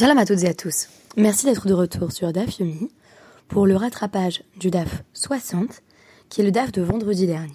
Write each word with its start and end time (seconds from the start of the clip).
Shalom 0.00 0.16
à 0.16 0.24
toutes 0.24 0.44
et 0.44 0.48
à 0.48 0.54
tous. 0.54 0.88
Merci 1.18 1.44
d'être 1.44 1.68
de 1.68 1.74
retour 1.74 2.10
sur 2.10 2.32
DAF 2.32 2.58
Yomi 2.58 2.90
pour 3.48 3.66
le 3.66 3.76
rattrapage 3.76 4.42
du 4.56 4.70
DAF 4.70 5.02
60, 5.12 5.82
qui 6.30 6.40
est 6.40 6.44
le 6.44 6.50
DAF 6.50 6.72
de 6.72 6.80
vendredi 6.80 7.26
dernier. 7.26 7.52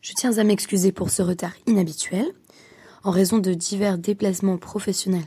Je 0.00 0.14
tiens 0.14 0.38
à 0.38 0.44
m'excuser 0.44 0.92
pour 0.92 1.10
ce 1.10 1.20
retard 1.20 1.52
inhabituel, 1.66 2.24
en 3.04 3.10
raison 3.10 3.36
de 3.36 3.52
divers 3.52 3.98
déplacements 3.98 4.56
professionnels 4.56 5.26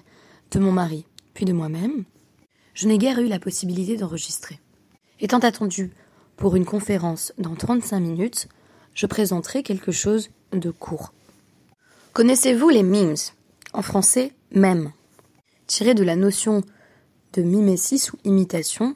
de 0.49 0.57
mon 0.57 0.71
mari, 0.71 1.05
puis 1.35 1.45
de 1.45 1.53
moi-même. 1.53 2.05
Je 2.73 2.87
n'ai 2.87 2.97
guère 2.97 3.19
eu 3.19 3.27
la 3.27 3.37
possibilité 3.37 3.95
d'enregistrer. 3.95 4.59
Étant 5.19 5.37
attendu 5.37 5.91
pour 6.37 6.55
une 6.55 6.65
conférence 6.65 7.33
dans 7.37 7.53
35 7.53 7.99
minutes, 7.99 8.47
je 8.95 9.05
présenterai 9.05 9.61
quelque 9.61 9.91
chose 9.91 10.31
de 10.53 10.71
court. 10.71 11.13
Connaissez-vous 12.13 12.69
les 12.69 12.81
memes? 12.81 13.13
En 13.73 13.83
français, 13.83 14.33
mème 14.51 14.91
tiré 15.71 15.93
de 15.93 16.03
la 16.03 16.17
notion 16.17 16.63
de 17.31 17.41
mimesis 17.41 18.11
ou 18.11 18.17
imitation, 18.25 18.93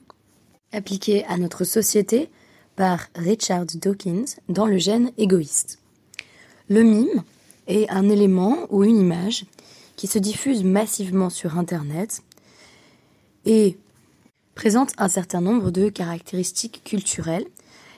appliquée 0.73 1.23
à 1.23 1.38
notre 1.38 1.63
société 1.63 2.30
par 2.76 3.08
Richard 3.16 3.66
Dawkins 3.76 4.26
dans 4.49 4.66
le 4.66 4.77
gène 4.77 5.12
égoïste. 5.18 5.80
Le 6.68 6.84
mime 6.84 7.23
est 7.68 7.90
un 7.90 8.09
élément 8.09 8.68
ou 8.72 8.84
une 8.84 8.99
image 8.99 9.46
qui 9.96 10.08
se 10.08 10.20
diffuse 10.20 10.66
massivement 10.66 11.30
sur 11.30 11.58
Internet 11.58 12.23
et 13.46 13.77
présente 14.54 14.91
un 14.98 15.07
certain 15.07 15.40
nombre 15.40 15.71
de 15.71 15.88
caractéristiques 15.88 16.82
culturelles 16.84 17.48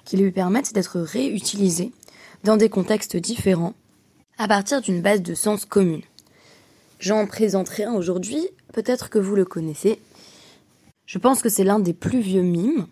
qui 0.06 0.18
lui 0.18 0.32
permettent 0.32 0.76
d'être 0.76 1.00
réutilisées 1.00 1.94
dans 2.44 2.58
des 2.58 2.70
contextes 2.70 3.18
différents 3.18 3.74
à 4.38 4.48
partir 4.48 4.82
d'une 4.82 5.02
base 5.02 5.24
de 5.24 5.34
sens 5.34 5.66
commune. 5.66 6.04
J'en 7.00 7.26
présenterai 7.26 7.86
un 7.86 7.94
aujourd'hui 7.94 8.48
peut-être 8.78 9.10
que 9.10 9.18
vous 9.18 9.36
le 9.36 9.44
connaissez. 9.44 10.00
Je 11.08 11.18
pense 11.18 11.42
que 11.42 11.50
c'est 11.50 11.64
l'un 11.64 11.80
des 11.80 11.96
plus 11.96 12.20
vieux 12.20 12.44
mimes. 12.44 12.86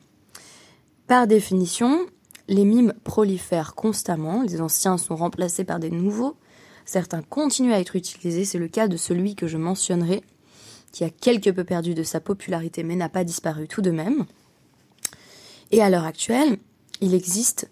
Par 1.05 1.27
définition, 1.27 2.07
les 2.47 2.65
mimes 2.65 2.95
prolifèrent 3.03 3.75
constamment, 3.75 4.41
les 4.41 4.61
anciens 4.61 4.97
sont 4.97 5.15
remplacés 5.15 5.63
par 5.63 5.79
des 5.79 5.91
nouveaux, 5.91 6.37
certains 6.85 7.21
continuent 7.21 7.73
à 7.73 7.79
être 7.79 7.95
utilisés, 7.95 8.45
c'est 8.45 8.57
le 8.57 8.67
cas 8.67 8.87
de 8.87 8.97
celui 8.97 9.35
que 9.35 9.45
je 9.45 9.57
mentionnerai, 9.57 10.23
qui 10.91 11.03
a 11.03 11.11
quelque 11.11 11.51
peu 11.51 11.63
perdu 11.63 11.93
de 11.93 12.01
sa 12.01 12.19
popularité 12.19 12.81
mais 12.81 12.95
n'a 12.95 13.07
pas 13.07 13.23
disparu 13.23 13.67
tout 13.67 13.83
de 13.83 13.91
même. 13.91 14.25
Et 15.69 15.83
à 15.83 15.91
l'heure 15.91 16.05
actuelle, 16.05 16.57
il 16.99 17.13
existe, 17.13 17.69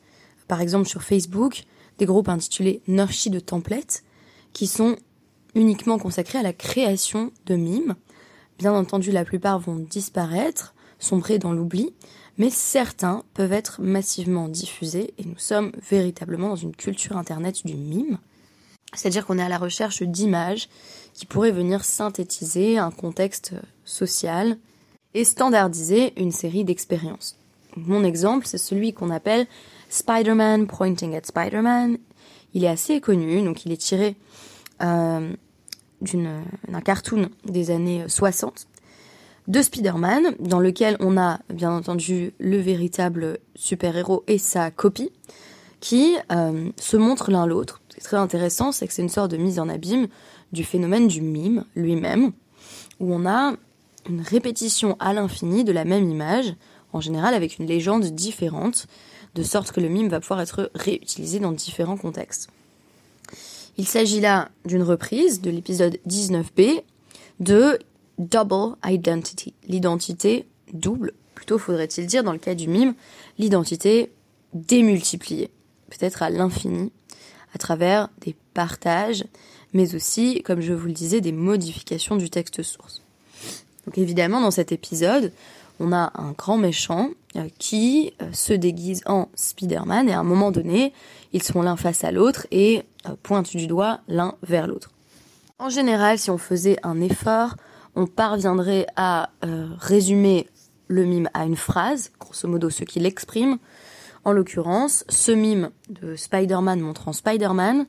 par 0.48 0.62
exemple 0.62 0.88
sur 0.88 1.02
Facebook, 1.02 1.64
des 1.98 2.06
groupes 2.06 2.30
intitulés 2.30 2.84
Nurshi 2.86 3.32
de 3.32 3.40
templates, 3.40 4.04
qui 4.54 4.68
sont 4.68 4.98
uniquement 5.56 5.98
consacrés 5.98 6.40
à 6.40 6.44
la 6.44 6.54
création 6.54 7.32
de 7.46 7.56
mimes. 7.56 7.96
Bien 8.58 8.74
entendu, 8.74 9.12
la 9.12 9.26
plupart 9.26 9.60
vont 9.60 9.76
disparaître, 9.76 10.74
sombrer 11.00 11.40
dans 11.40 11.54
l'oubli, 11.54 11.94
mais 12.38 12.50
certains 12.50 13.24
peuvent 13.34 13.54
être 13.54 13.82
massivement 13.82 14.48
diffusés 14.48 15.14
et 15.18 15.26
nous 15.26 15.38
sommes 15.38 15.72
véritablement 15.90 16.50
dans 16.50 16.56
une 16.56 16.76
culture 16.76 17.18
internet 17.18 17.66
du 17.66 17.76
mime. 17.76 18.18
C'est-à-dire 18.94 19.26
qu'on 19.26 19.40
est 19.40 19.44
à 19.44 19.50
la 19.50 19.58
recherche 19.58 20.04
d'images 20.04 20.70
qui 21.14 21.26
pourraient 21.26 21.52
venir 21.52 21.84
synthétiser 21.84 22.78
un 22.78 22.92
contexte 22.92 23.54
social 23.86 24.58
et 25.14 25.26
standardiser 25.26 26.20
une 26.20 26.32
série 26.32 26.64
d'expériences. 26.64 27.38
Mon 27.76 28.04
exemple, 28.04 28.46
c'est 28.46 28.58
celui 28.58 28.94
qu'on 28.94 29.10
appelle 29.10 29.48
Spider-Man 29.90 30.68
Pointing 30.68 31.16
at 31.16 31.24
Spider-Man. 31.24 31.98
Il 32.54 32.64
est 32.64 32.70
assez 32.70 33.00
connu, 33.02 33.42
donc 33.42 33.66
il 33.66 33.72
est 33.72 33.78
tiré 33.78 34.16
d'un 34.84 36.82
cartoon 36.84 37.30
des 37.46 37.72
années 37.72 38.04
60 38.08 38.68
de 39.48 39.62
Spider-Man, 39.62 40.36
dans 40.40 40.60
lequel 40.60 40.96
on 41.00 41.18
a 41.18 41.40
bien 41.50 41.72
entendu 41.72 42.34
le 42.40 42.58
véritable 42.58 43.40
super-héros 43.56 44.24
et 44.28 44.38
sa 44.38 44.72
copie, 44.72 45.12
qui 45.80 46.16
euh, 46.32 46.70
se 46.78 46.96
montrent 46.96 47.30
l'un 47.30 47.46
l'autre. 47.46 47.82
Ce 47.90 47.96
qui 47.96 48.00
est 48.00 48.04
très 48.04 48.18
intéressant, 48.18 48.72
c'est 48.72 48.88
que 48.88 48.94
c'est 48.94 49.02
une 49.02 49.10
sorte 49.10 49.32
de 49.32 49.38
mise 49.38 49.60
en 49.60 49.68
abîme 49.68 50.08
du 50.54 50.64
phénomène 50.64 51.08
du 51.08 51.22
mime 51.22 51.66
lui-même, 51.76 52.32
où 53.00 53.14
on 53.14 53.26
a 53.26 53.54
une 54.08 54.22
répétition 54.22 54.96
à 55.00 55.14
l'infini 55.14 55.64
de 55.64 55.74
la 55.74 55.84
même 55.84 56.10
image, 56.10 56.56
en 56.94 57.02
général 57.02 57.34
avec 57.34 57.60
une 57.60 57.66
légende 57.66 58.06
différente, 58.06 58.88
de 59.36 59.44
sorte 59.44 59.72
que 59.72 59.82
le 59.82 59.90
mime 59.90 60.10
va 60.10 60.20
pouvoir 60.20 60.42
être 60.42 60.72
réutilisé 60.76 61.40
dans 61.40 61.52
différents 61.52 61.98
contextes. 61.98 62.50
Il 63.78 63.88
s'agit 63.88 64.20
là 64.20 64.50
d'une 64.66 64.84
reprise 64.84 65.42
de 65.42 65.50
l'épisode 65.50 65.98
19b 66.08 66.84
de 67.40 67.80
Double 68.20 68.76
Identity, 68.86 69.54
l'identité 69.68 70.48
double, 70.74 71.14
plutôt 71.34 71.58
faudrait-il 71.58 72.06
dire 72.06 72.24
dans 72.24 72.34
le 72.34 72.38
cas 72.38 72.54
du 72.54 72.68
mime, 72.68 72.94
l'identité 73.40 74.12
démultipliée, 74.54 75.50
peut-être 75.90 76.22
à 76.22 76.30
l'infini, 76.30 76.92
à 77.56 77.58
travers 77.58 78.10
des 78.22 78.36
partages, 78.54 79.26
mais 79.74 79.96
aussi, 79.96 80.44
comme 80.44 80.62
je 80.62 80.74
vous 80.74 80.88
le 80.88 80.94
disais, 80.94 81.20
des 81.20 81.32
modifications 81.32 82.16
du 82.16 82.30
texte 82.30 82.62
source. 82.62 83.02
Donc 83.86 83.98
évidemment, 83.98 84.40
dans 84.40 84.52
cet 84.52 84.72
épisode, 84.72 85.34
on 85.80 85.92
a 85.92 86.12
un 86.14 86.32
grand 86.34 86.58
méchant 86.58 87.10
qui 87.58 88.14
euh, 88.22 88.30
se 88.32 88.54
déguise 88.54 89.02
en 89.06 89.30
Spider-Man 89.36 90.10
et 90.10 90.14
à 90.14 90.20
un 90.20 90.24
moment 90.24 90.52
donné, 90.52 90.94
ils 91.32 91.44
sont 91.44 91.62
l'un 91.62 91.76
face 91.76 92.04
à 92.04 92.12
l'autre 92.12 92.48
et 92.52 92.84
euh, 93.08 93.16
pointent 93.22 93.56
du 93.56 93.68
doigt 93.68 94.02
l'un 94.08 94.36
vers 94.44 94.68
l'autre. 94.68 94.92
En 95.60 95.70
général, 95.70 96.20
si 96.20 96.30
on 96.30 96.38
faisait 96.38 96.78
un 96.84 97.00
effort, 97.02 97.56
on 97.96 98.08
parviendrait 98.08 98.88
à 98.96 99.30
résumer 99.80 100.48
le 100.88 101.06
mime 101.06 101.30
à 101.36 101.46
une 101.46 101.56
phrase, 101.56 102.12
grosso 102.20 102.48
modo 102.48 102.72
ce 102.72 102.84
qu'il 102.84 103.06
exprime. 103.06 103.60
En 104.26 104.32
l'occurrence, 104.32 105.06
ce 105.10 105.32
mime 105.32 105.70
de 105.90 106.16
Spider-Man 106.16 106.80
montrant 106.80 107.14
Spider-Man 107.14 107.86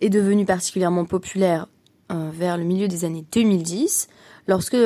est 0.00 0.08
devenu 0.08 0.46
particulièrement 0.46 1.04
populaire 1.04 1.68
vers 2.08 2.56
le 2.56 2.64
milieu 2.64 2.88
des 2.88 3.04
années 3.04 3.26
2010, 3.30 4.08
lorsque 4.46 4.78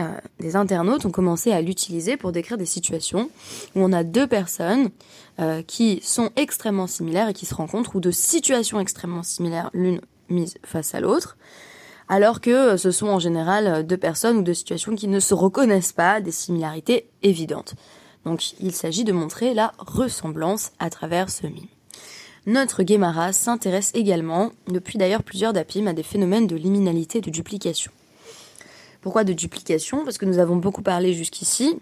euh, 0.00 0.18
des 0.40 0.56
internautes 0.56 1.04
ont 1.04 1.10
commencé 1.10 1.52
à 1.52 1.60
l'utiliser 1.60 2.16
pour 2.16 2.32
décrire 2.32 2.58
des 2.58 2.66
situations 2.66 3.30
où 3.74 3.82
on 3.82 3.92
a 3.92 4.04
deux 4.04 4.26
personnes 4.26 4.90
euh, 5.40 5.62
qui 5.62 6.00
sont 6.02 6.30
extrêmement 6.36 6.86
similaires 6.86 7.28
et 7.28 7.34
qui 7.34 7.46
se 7.46 7.54
rencontrent, 7.54 7.96
ou 7.96 8.00
de 8.00 8.10
situations 8.10 8.80
extrêmement 8.80 9.22
similaires 9.22 9.70
l'une 9.72 10.00
mise 10.28 10.58
face 10.64 10.94
à 10.94 11.00
l'autre, 11.00 11.36
alors 12.08 12.40
que 12.40 12.50
euh, 12.50 12.76
ce 12.76 12.90
sont 12.90 13.08
en 13.08 13.18
général 13.18 13.86
deux 13.86 13.96
personnes 13.96 14.38
ou 14.38 14.42
deux 14.42 14.54
situations 14.54 14.94
qui 14.94 15.08
ne 15.08 15.20
se 15.20 15.34
reconnaissent 15.34 15.92
pas, 15.92 16.20
des 16.20 16.32
similarités 16.32 17.08
évidentes. 17.22 17.74
Donc 18.24 18.52
il 18.60 18.74
s'agit 18.74 19.04
de 19.04 19.12
montrer 19.12 19.54
la 19.54 19.72
ressemblance 19.78 20.72
à 20.78 20.90
travers 20.90 21.30
ce 21.30 21.46
mime. 21.46 21.66
Notre 22.46 22.82
Guémara 22.82 23.32
s'intéresse 23.32 23.90
également, 23.94 24.52
depuis 24.68 24.96
d'ailleurs 24.96 25.22
plusieurs 25.22 25.52
dapim, 25.52 25.86
à 25.86 25.92
des 25.92 26.02
phénomènes 26.02 26.46
de 26.46 26.56
liminalité 26.56 27.20
de 27.20 27.30
duplication. 27.30 27.92
Pourquoi 29.00 29.24
de 29.24 29.32
duplication? 29.32 30.04
Parce 30.04 30.18
que 30.18 30.26
nous 30.26 30.38
avons 30.38 30.56
beaucoup 30.56 30.82
parlé 30.82 31.12
jusqu'ici 31.12 31.78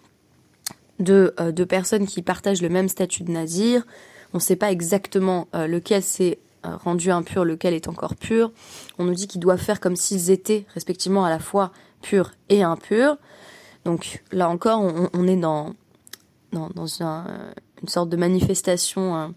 de, 0.99 1.35
euh, 1.41 1.53
de, 1.53 1.65
personnes 1.65 2.07
qui 2.07 2.23
partagent 2.23 2.63
le 2.63 2.69
même 2.69 2.89
statut 2.89 3.23
de 3.23 3.31
nazir. 3.31 3.87
On 4.33 4.39
ne 4.39 4.43
sait 4.43 4.57
pas 4.57 4.71
exactement 4.71 5.49
euh, 5.55 5.67
lequel 5.67 6.03
s'est 6.03 6.39
euh, 6.65 6.77
rendu 6.77 7.11
impur, 7.11 7.45
lequel 7.45 7.75
est 7.75 7.89
encore 7.89 8.17
pur. 8.17 8.53
On 8.99 9.05
nous 9.05 9.15
dit 9.15 9.29
qu'ils 9.29 9.41
doivent 9.41 9.61
faire 9.61 9.81
comme 9.81 9.97
s'ils 9.97 10.31
étaient 10.31 10.67
respectivement 10.75 11.25
à 11.25 11.31
la 11.31 11.39
fois 11.39 11.73
purs 12.03 12.33
et 12.49 12.63
impurs. 12.63 13.17
Donc 13.85 14.23
là 14.33 14.49
encore, 14.49 14.81
on, 15.13 15.29
est 15.29 15.37
dans, 15.37 15.75
dans, 16.51 16.87
une 16.87 17.89
sorte 17.89 18.09
de 18.09 18.17
manifestation 18.17 19.33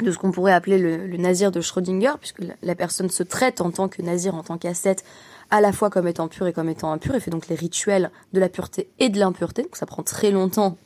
de 0.00 0.12
ce 0.12 0.18
qu'on 0.18 0.30
pourrait 0.30 0.52
appeler 0.52 0.78
le, 0.78 1.06
le, 1.06 1.16
nazir 1.16 1.50
de 1.50 1.60
Schrödinger, 1.60 2.12
puisque 2.20 2.40
la, 2.40 2.54
la, 2.62 2.74
personne 2.76 3.10
se 3.10 3.24
traite 3.24 3.60
en 3.60 3.72
tant 3.72 3.88
que 3.88 4.02
nazir, 4.02 4.36
en 4.36 4.44
tant 4.44 4.56
qu'ascète, 4.56 5.04
à 5.50 5.60
la 5.60 5.72
fois 5.72 5.90
comme 5.90 6.08
étant 6.08 6.28
pur 6.28 6.46
et 6.46 6.52
comme 6.52 6.68
étant 6.68 6.92
impur, 6.92 7.14
et 7.14 7.20
fait 7.20 7.30
donc 7.30 7.48
les 7.48 7.56
rituels 7.56 8.10
de 8.32 8.40
la 8.40 8.48
pureté 8.48 8.90
et 8.98 9.08
de 9.08 9.18
l'impureté. 9.18 9.62
Donc 9.62 9.76
ça 9.76 9.86
prend 9.86 10.02
très 10.02 10.30
longtemps, 10.30 10.76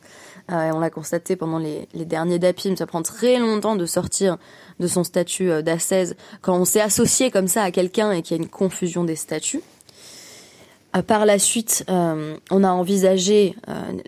euh, 0.51 0.67
et 0.67 0.71
on 0.71 0.79
l'a 0.79 0.89
constaté 0.89 1.35
pendant 1.35 1.57
les, 1.57 1.87
derniers 1.93 2.39
dapim, 2.39 2.75
ça 2.75 2.85
prend 2.85 3.01
très 3.01 3.39
longtemps 3.39 3.75
de 3.75 3.85
sortir 3.85 4.37
de 4.79 4.87
son 4.87 5.03
statut 5.03 5.49
euh, 5.49 5.61
d'ascèse 5.61 6.15
quand 6.41 6.57
on 6.57 6.65
s'est 6.65 6.81
associé 6.81 7.31
comme 7.31 7.47
ça 7.47 7.63
à 7.63 7.71
quelqu'un 7.71 8.11
et 8.11 8.21
qu'il 8.21 8.37
y 8.37 8.39
a 8.39 8.43
une 8.43 8.49
confusion 8.49 9.03
des 9.03 9.15
statuts. 9.15 9.61
Euh, 10.95 11.01
par 11.01 11.25
la 11.25 11.39
suite, 11.39 11.85
on 11.87 12.63
a 12.63 12.69
envisagé 12.69 13.55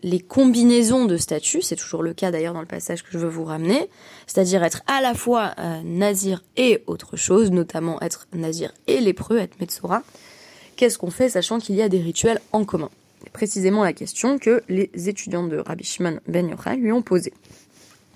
les 0.04 0.20
combinaisons 0.20 1.06
de 1.06 1.16
statuts, 1.16 1.62
c'est 1.62 1.78
toujours 1.78 2.04
le 2.04 2.14
cas 2.14 2.30
d'ailleurs 2.30 2.54
dans 2.54 2.62
le 2.62 2.68
passage 2.68 3.04
que 3.04 3.10
je 3.12 3.20
veux 3.20 3.30
vous 3.30 3.46
ramener, 3.46 3.90
c'est-à-dire 4.28 4.64
être 4.64 4.82
à 4.88 5.00
la 5.00 5.14
fois 5.14 5.56
nazir 5.86 6.44
et 6.58 6.84
autre 6.88 7.16
chose, 7.16 7.52
notamment 7.52 8.02
être 8.02 8.28
nazir 8.34 8.74
et 8.88 9.00
lépreux, 9.00 9.38
être 9.38 9.58
Metzora 9.62 10.04
qu'est-ce 10.76 10.98
qu'on 10.98 11.12
fait 11.12 11.30
sachant 11.30 11.60
qu'il 11.60 11.76
y 11.76 11.82
a 11.82 11.90
des 11.90 12.00
rituels 12.00 12.42
en 12.52 12.66
commun 12.66 12.90
précisément 13.32 13.84
la 13.84 13.94
question 13.94 14.38
que 14.38 14.64
les 14.70 14.90
étudiants 15.08 15.48
de 15.48 15.58
Rabbi 15.58 15.84
Shimon 15.84 16.20
Ben 16.28 16.48
Yochai 16.50 16.78
lui 16.78 16.92
ont 16.92 17.02
posée. 17.02 17.34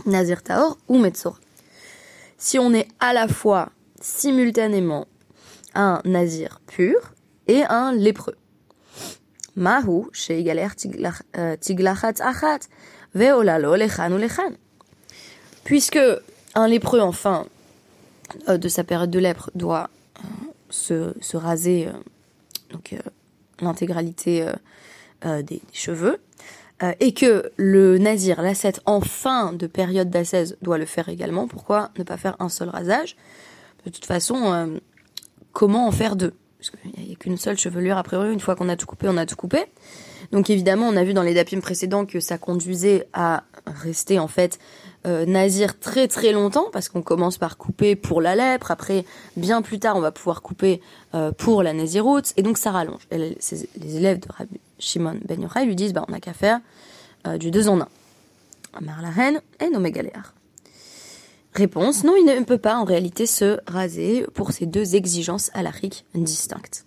Nazir 0.05 0.43
Taor 0.43 0.77
ou 0.87 0.97
Metzora? 0.97 1.37
Si 2.37 2.59
on 2.59 2.73
est 2.73 2.87
à 2.99 3.13
la 3.13 3.27
fois 3.27 3.69
simultanément 3.99 5.07
un 5.73 6.01
nazir 6.05 6.61
pur 6.67 7.13
et 7.47 7.63
un 7.63 7.93
lépreux. 7.93 8.35
mahu 9.55 10.03
tiglachat 11.59 12.13
achat 12.19 12.59
ve'olalo 13.15 13.75
lechan 13.75 14.11
ou. 14.11 14.19
Puisque 15.63 15.99
un 16.53 16.67
lépreux, 16.67 17.01
enfin, 17.01 17.45
euh, 18.49 18.57
de 18.57 18.69
sa 18.69 18.83
période 18.83 19.09
de 19.09 19.19
lèpre, 19.19 19.49
doit 19.55 19.89
euh, 20.19 20.21
se, 20.69 21.13
se, 21.21 21.37
raser 21.37 21.87
euh, 21.87 21.91
donc 22.69 22.95
l'intégralité 23.61 24.45
des, 25.23 25.43
des, 25.43 25.61
cheveux, 25.73 26.19
et 26.99 27.13
que 27.13 27.51
le 27.57 27.97
nazir, 27.97 28.41
l'ascète 28.41 28.81
en 28.85 29.01
fin 29.01 29.53
de 29.53 29.65
période 29.65 30.09
d'ascèse, 30.09 30.57
doit 30.61 30.77
le 30.77 30.85
faire 30.85 31.09
également, 31.09 31.47
pourquoi 31.47 31.91
ne 31.97 32.03
pas 32.03 32.17
faire 32.17 32.35
un 32.39 32.49
seul 32.49 32.69
rasage? 32.69 33.15
De 33.85 33.89
toute 33.89 34.05
façon, 34.05 34.79
comment 35.53 35.87
en 35.87 35.91
faire 35.91 36.15
deux? 36.15 36.33
Parce 36.59 36.71
qu'il 36.71 37.03
n'y 37.03 37.13
a, 37.13 37.15
qu'une 37.15 37.37
seule 37.37 37.57
chevelure 37.57 37.97
a 37.97 38.03
priori, 38.03 38.31
une 38.31 38.39
fois 38.39 38.55
qu'on 38.55 38.69
a 38.69 38.75
tout 38.75 38.85
coupé, 38.85 39.07
on 39.09 39.17
a 39.17 39.25
tout 39.25 39.35
coupé. 39.35 39.65
Donc 40.31 40.49
évidemment, 40.49 40.87
on 40.87 40.97
a 40.97 41.03
vu 41.03 41.13
dans 41.13 41.23
les 41.23 41.33
dapim 41.33 41.59
précédents 41.59 42.05
que 42.05 42.19
ça 42.19 42.37
conduisait 42.37 43.07
à 43.13 43.43
rester 43.65 44.19
en 44.19 44.27
fait 44.27 44.59
euh, 45.07 45.25
nazir 45.25 45.79
très 45.79 46.09
très 46.09 46.33
longtemps 46.33 46.67
parce 46.73 46.89
qu'on 46.89 47.01
commence 47.01 47.37
par 47.37 47.57
couper 47.57 47.95
pour 47.95 48.21
la 48.21 48.35
lèpre, 48.35 48.71
après 48.71 49.05
bien 49.37 49.61
plus 49.61 49.79
tard 49.79 49.95
on 49.95 50.01
va 50.01 50.11
pouvoir 50.11 50.41
couper 50.41 50.81
euh, 51.15 51.31
pour 51.31 51.63
la 51.63 51.71
naziroute 51.71 52.33
et 52.35 52.43
donc 52.43 52.57
ça 52.57 52.71
rallonge. 52.71 53.07
Les, 53.11 53.37
élèves 53.95 54.19
de 54.19 54.27
Rabbi 54.29 54.59
Shimon 54.79 55.17
Ben 55.25 55.41
Yochai 55.41 55.65
lui 55.65 55.75
disent 55.75 55.93
bah 55.93 56.03
on 56.09 56.11
n'a 56.11 56.19
qu'à 56.19 56.33
faire 56.33 56.59
euh, 57.25 57.37
du 57.37 57.51
deux 57.51 57.69
en 57.69 57.79
un. 57.79 57.87
Amar 58.73 59.01
la 59.01 59.09
reine 59.09 59.41
et 59.61 59.69
nommé 59.69 59.91
galéar. 59.91 60.33
Réponse 61.53 62.03
non, 62.03 62.15
il 62.17 62.25
ne 62.25 62.43
peut 62.43 62.57
pas 62.57 62.75
en 62.75 62.83
réalité 62.83 63.25
se 63.25 63.59
raser 63.65 64.25
pour 64.33 64.51
ces 64.51 64.65
deux 64.65 64.95
exigences 64.95 65.51
alariques 65.53 66.05
distinctes. 66.15 66.85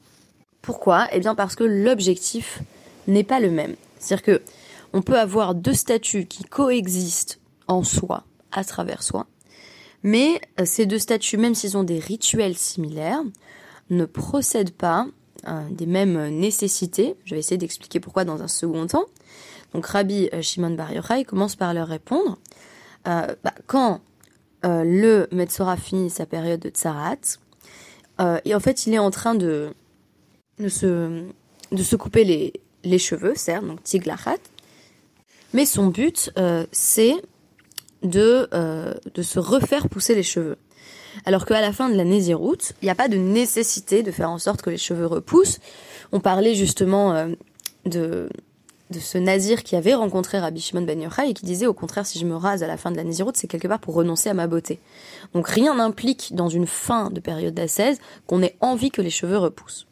Pourquoi? 0.61 1.09
Eh 1.13 1.21
bien 1.21 1.35
parce 1.35 1.57
que 1.57 1.65
l'objectif 1.65 2.61
n'est 3.09 3.25
pas 3.25 3.41
le 3.41 3.51
même. 3.51 3.77
C'est-à-dire 3.99 4.25
que 4.25 4.43
on 4.93 5.03
peut 5.03 5.19
avoir 5.19 5.55
deux 5.55 5.73
statuts 5.73 6.27
qui 6.27 6.45
coexistent 6.45 7.40
en 7.71 7.83
soi, 7.83 8.25
à 8.53 8.65
travers 8.65 9.03
soi, 9.03 9.27
mais 10.03 10.41
euh, 10.59 10.65
ces 10.65 10.87
deux 10.87 10.99
statuts, 10.99 11.37
même 11.37 11.55
s'ils 11.55 11.77
ont 11.77 11.85
des 11.85 11.99
rituels 11.99 12.57
similaires, 12.57 13.23
ne 13.91 14.05
procèdent 14.05 14.73
pas 14.73 15.07
euh, 15.47 15.63
des 15.71 15.87
mêmes 15.87 16.29
nécessités. 16.29 17.17
Je 17.25 17.35
vais 17.35 17.41
essayer 17.41 17.59
d'expliquer 17.59 18.01
pourquoi 18.01 18.25
dans 18.25 18.43
un 18.43 18.49
second 18.49 18.87
temps. 18.87 19.07
Donc 19.75 19.87
Rabbi 19.87 20.29
euh, 20.33 20.43
Shimon 20.43 20.71
Bar 20.71 20.93
Yochai 20.93 21.25
commence 21.25 21.57
par 21.57 21.75
leur 21.75 21.89
répondre. 21.89 22.39
bah, 23.05 23.35
quand 23.67 24.01
le 24.63 25.27
Metzora 25.33 25.79
finit 25.79 26.11
sa 26.11 26.27
période 26.27 26.61
de 26.61 26.69
tsarat, 26.69 27.39
et 28.45 28.55
en 28.55 28.61
fait 28.61 28.87
il 28.87 28.93
est 28.93 28.99
en 28.99 29.11
train 29.11 29.35
de, 29.35 29.73
de, 30.59 30.69
se, 30.69 31.25
de 31.73 31.83
se 31.83 31.97
couper 31.97 32.25
les, 32.25 32.53
les 32.85 32.99
cheveux, 32.99 33.35
certes, 33.35 33.67
donc 33.67 33.83
tiglachat. 33.83 34.37
Mais 35.53 35.67
son 35.67 35.89
but, 35.89 36.31
euh, 36.39 36.67
c'est 36.73 37.15
de, 38.03 38.49
euh, 38.55 38.95
de 39.15 39.23
se 39.23 39.39
refaire 39.39 39.89
pousser 39.89 40.15
les 40.15 40.23
cheveux. 40.23 40.57
Alors 41.25 41.45
qu'à 41.45 41.61
la 41.61 41.73
fin 41.73 41.89
de 41.89 41.97
la 41.97 42.05
Néziroute, 42.05 42.73
il 42.81 42.87
n'y 42.87 42.91
a 42.91 42.95
pas 42.95 43.09
de 43.09 43.17
nécessité 43.17 44.03
de 44.03 44.11
faire 44.11 44.31
en 44.31 44.39
sorte 44.39 44.63
que 44.63 44.71
les 44.71 44.79
cheveux 44.79 45.07
repoussent. 45.07 45.59
On 46.13 46.21
parlait 46.21 46.55
justement 46.55 47.13
euh, 47.13 47.29
de, 47.85 48.29
de 48.91 48.99
ce 48.99 49.19
nazir 49.19 49.63
qui 49.63 49.77
avait 49.77 49.95
rencontré 49.95 50.39
Rabbi 50.39 50.61
Shimon 50.61 50.83
Ben 50.83 51.01
Yochai 51.01 51.31
et 51.31 51.35
qui 51.35 51.45
disait 51.45 51.67
au 51.67 51.75
contraire 51.75 52.07
si 52.07 52.19
je 52.19 52.27
me 52.27 52.37
rase 52.37 52.63
à 52.63 52.67
la 52.67 52.77
fin 52.77 52.91
de 52.91 52.97
la 52.97 53.05
Néziroute, 53.05 53.37
c'est 53.37 53.49
quelque 53.49 53.69
part 53.69 53.81
pour 53.81 53.95
renoncer 53.95 54.29
à 54.29 54.35
ma 54.35 54.47
beauté. 54.47 54.79
Donc 55.35 55.49
rien 55.49 55.75
n'implique 55.75 56.35
dans 56.35 56.49
une 56.49 56.67
fin 56.67 57.11
de 57.11 57.21
période 57.21 57.55
d'ascèse 57.55 57.99
qu'on 58.27 58.43
ait 58.43 58.57
envie 58.61 58.91
que 58.91 59.03
les 59.03 59.11
cheveux 59.11 59.39
repoussent. 59.39 59.87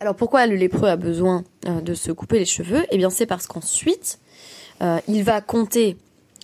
Alors 0.00 0.16
pourquoi 0.16 0.46
le 0.46 0.56
lépreux 0.56 0.88
a 0.88 0.96
besoin 0.96 1.44
euh, 1.66 1.80
de 1.80 1.94
se 1.94 2.10
couper 2.10 2.38
les 2.38 2.44
cheveux? 2.44 2.84
Eh 2.90 2.96
bien 2.96 3.10
c'est 3.10 3.26
parce 3.26 3.46
qu'ensuite, 3.46 4.18
il 5.06 5.22
va 5.22 5.40
compter 5.40 5.96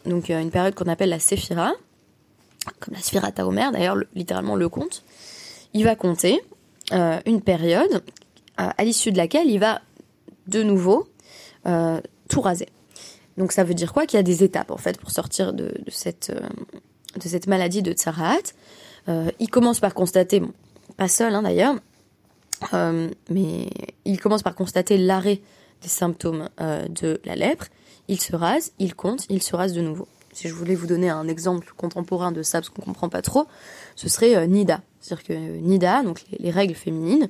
donc 0.09 0.29
une 0.31 0.51
période 0.51 0.75
qu'on 0.75 0.89
appelle 0.89 1.11
la 1.11 1.19
séphira, 1.19 1.73
comme 2.81 2.95
la 2.95 3.01
séphira 3.01 3.33
Taomer, 3.33 3.71
d'ailleurs 3.73 3.97
littéralement 4.15 4.57
le 4.57 4.69
compte. 4.69 5.05
Il 5.75 5.85
va 5.85 5.97
compter 5.97 6.41
euh, 6.93 7.21
une 7.27 7.41
période 7.41 8.03
à 8.57 8.83
l'issue 8.83 9.13
de 9.13 9.17
laquelle 9.17 9.49
il 9.49 9.61
va 9.61 9.81
de 10.49 10.65
nouveau 10.65 11.07
tout 12.29 12.41
raser. 12.41 12.69
Donc 13.37 13.53
ça 13.53 13.63
veut 13.63 13.75
dire 13.75 13.93
quoi? 13.93 14.05
Qu'il 14.05 14.17
y 14.17 14.21
a 14.21 14.25
des 14.25 14.43
étapes 14.43 14.73
en 14.73 14.79
fait 14.79 14.99
pour 14.99 15.13
sortir 15.13 15.53
de, 15.53 15.73
cette, 15.87 16.33
maladie 17.47 17.83
de 17.83 17.93
Tsaraat. 17.93 18.55
il 19.07 19.49
commence 19.51 19.79
par 19.79 19.95
constater, 19.95 20.43
pas 20.97 21.07
seul 21.07 21.35
hein, 21.37 21.43
d'ailleurs, 21.43 21.77
euh, 22.75 23.09
mais 23.31 23.71
il 24.05 24.21
commence 24.21 24.43
par 24.43 24.55
constater 24.55 24.99
l'arrêt 24.99 25.41
des 25.83 25.89
symptômes 25.89 26.49
euh, 26.61 26.87
de 26.89 27.21
la 27.25 27.37
lèpre. 27.37 27.67
Il 28.09 28.21
se 28.21 28.35
rase, 28.35 28.73
il 28.79 28.95
compte, 28.95 29.27
il 29.29 29.43
se 29.43 29.55
rase 29.55 29.73
de 29.73 29.81
nouveau. 29.81 30.09
Si 30.33 30.49
je 30.49 30.55
voulais 30.55 30.75
vous 30.75 30.87
donner 30.87 31.11
un 31.11 31.29
exemple 31.29 31.73
contemporain 31.77 32.33
de 32.33 32.43
ça, 32.43 32.59
parce 32.61 32.71
qu'on 32.71 32.83
comprend 32.83 33.09
pas 33.09 33.23
trop, 33.23 33.47
ce 33.97 34.09
serait 34.09 34.37
euh, 34.37 34.47
Nida. 34.47 34.81
C'est-à-dire 35.01 35.27
que 35.27 35.33
Nida, 35.33 36.03
donc 36.03 36.25
les, 36.39 36.51
règles 36.51 36.75
féminines, 36.75 37.29